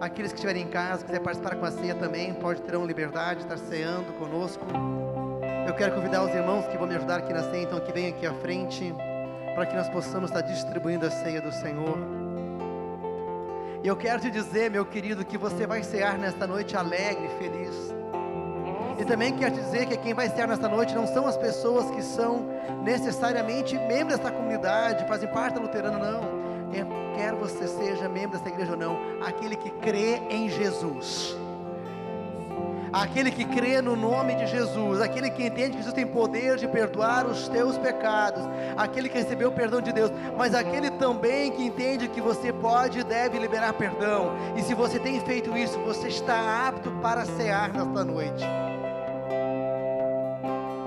[0.00, 3.52] Aqueles que estiverem em casa, quiser participar com a ceia também, pode terão liberdade de
[3.52, 4.64] estar ceando conosco.
[5.74, 8.10] Eu quero convidar os irmãos que vão me ajudar aqui na ceia, então que venham
[8.10, 8.94] aqui à frente,
[9.56, 11.98] para que nós possamos estar distribuindo a ceia do Senhor.
[13.82, 17.92] E eu quero te dizer, meu querido, que você vai cear nesta noite alegre, feliz.
[19.00, 21.90] E também quero te dizer que quem vai cear nesta noite não são as pessoas
[21.90, 22.46] que são
[22.84, 26.22] necessariamente membros desta comunidade, fazem parte da luterana, não.
[26.72, 31.36] É, quer você seja membro dessa igreja ou não, aquele que crê em Jesus
[33.02, 36.68] aquele que crê no nome de Jesus, aquele que entende que Jesus tem poder de
[36.68, 38.42] perdoar os teus pecados,
[38.76, 43.00] aquele que recebeu o perdão de Deus, mas aquele também que entende que você pode
[43.00, 44.32] e deve liberar perdão.
[44.56, 48.44] E se você tem feito isso, você está apto para cear nesta noite.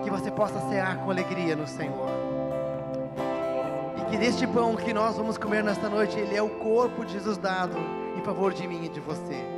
[0.03, 2.09] Que você possa cear com alegria no Senhor.
[3.97, 7.13] E que neste pão que nós vamos comer nesta noite, ele é o corpo de
[7.13, 7.75] Jesus dado
[8.17, 9.56] em favor de mim e de você.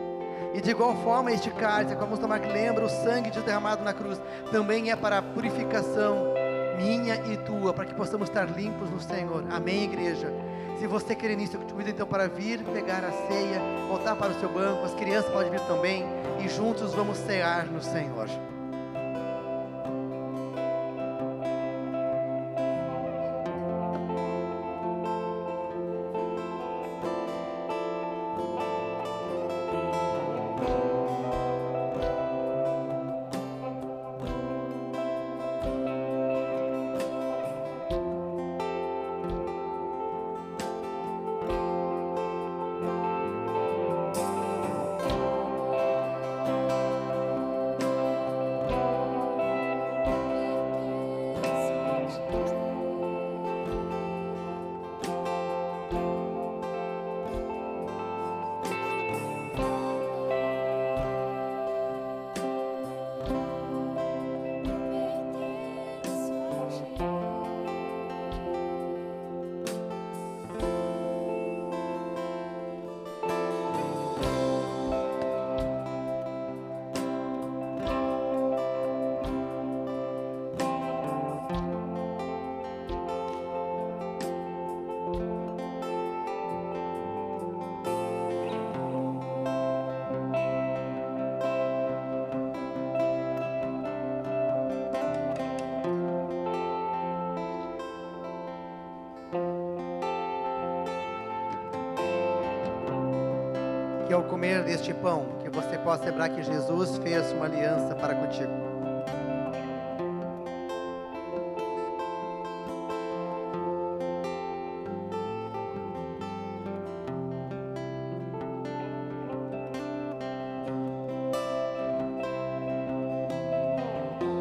[0.53, 3.83] E de igual forma, este cálice, como vamos tomar que lembra o sangue de derramado
[3.83, 4.19] na cruz,
[4.51, 6.33] também é para a purificação
[6.77, 9.43] minha e tua, para que possamos estar limpos no Senhor.
[9.51, 10.31] Amém, igreja?
[10.79, 14.31] Se você quer nisso, eu te convido então para vir pegar a ceia, voltar para
[14.31, 16.05] o seu banco, as crianças podem vir também,
[16.39, 18.29] e juntos vamos cear no Senhor.
[104.19, 108.51] ao comer deste pão, que você possa lembrar que Jesus fez uma aliança para contigo.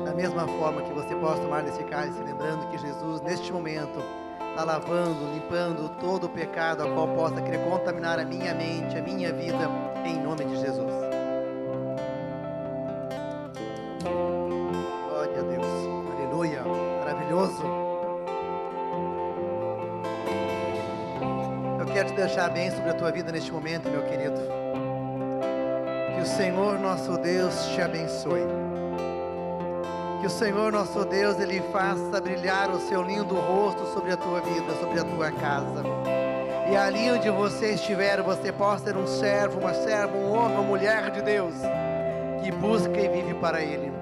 [0.05, 4.03] Da mesma forma que você possa tomar desse cálice, lembrando que Jesus, neste momento,
[4.59, 9.03] está lavando, limpando todo o pecado a qual possa querer contaminar a minha mente, a
[9.03, 9.71] minha vida,
[10.05, 10.93] em nome de Jesus.
[15.09, 15.65] Glória a Deus.
[16.13, 16.65] Aleluia.
[16.99, 17.63] Maravilhoso.
[21.79, 24.41] Eu quero te deixar bem sobre a tua vida neste momento, meu querido.
[26.17, 28.68] Que o Senhor nosso Deus te abençoe.
[30.21, 34.41] Que o Senhor nosso Deus ele faça brilhar o seu lindo rosto sobre a tua
[34.41, 35.83] vida, sobre a tua casa.
[36.71, 40.63] E ali onde você estiver, você possa ser um servo, uma serva, um homem, uma
[40.63, 41.55] mulher de Deus
[42.43, 43.93] que busca e vive para Ele.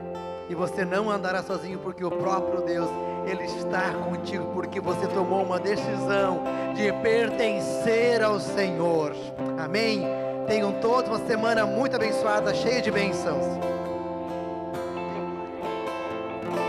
[0.49, 2.89] E você não andará sozinho, porque o próprio Deus,
[3.27, 6.43] Ele está contigo, porque você tomou uma decisão
[6.75, 9.15] de pertencer ao Senhor.
[9.59, 10.07] Amém?
[10.47, 13.66] Tenham todos uma semana muito abençoada, cheia de bênçãos.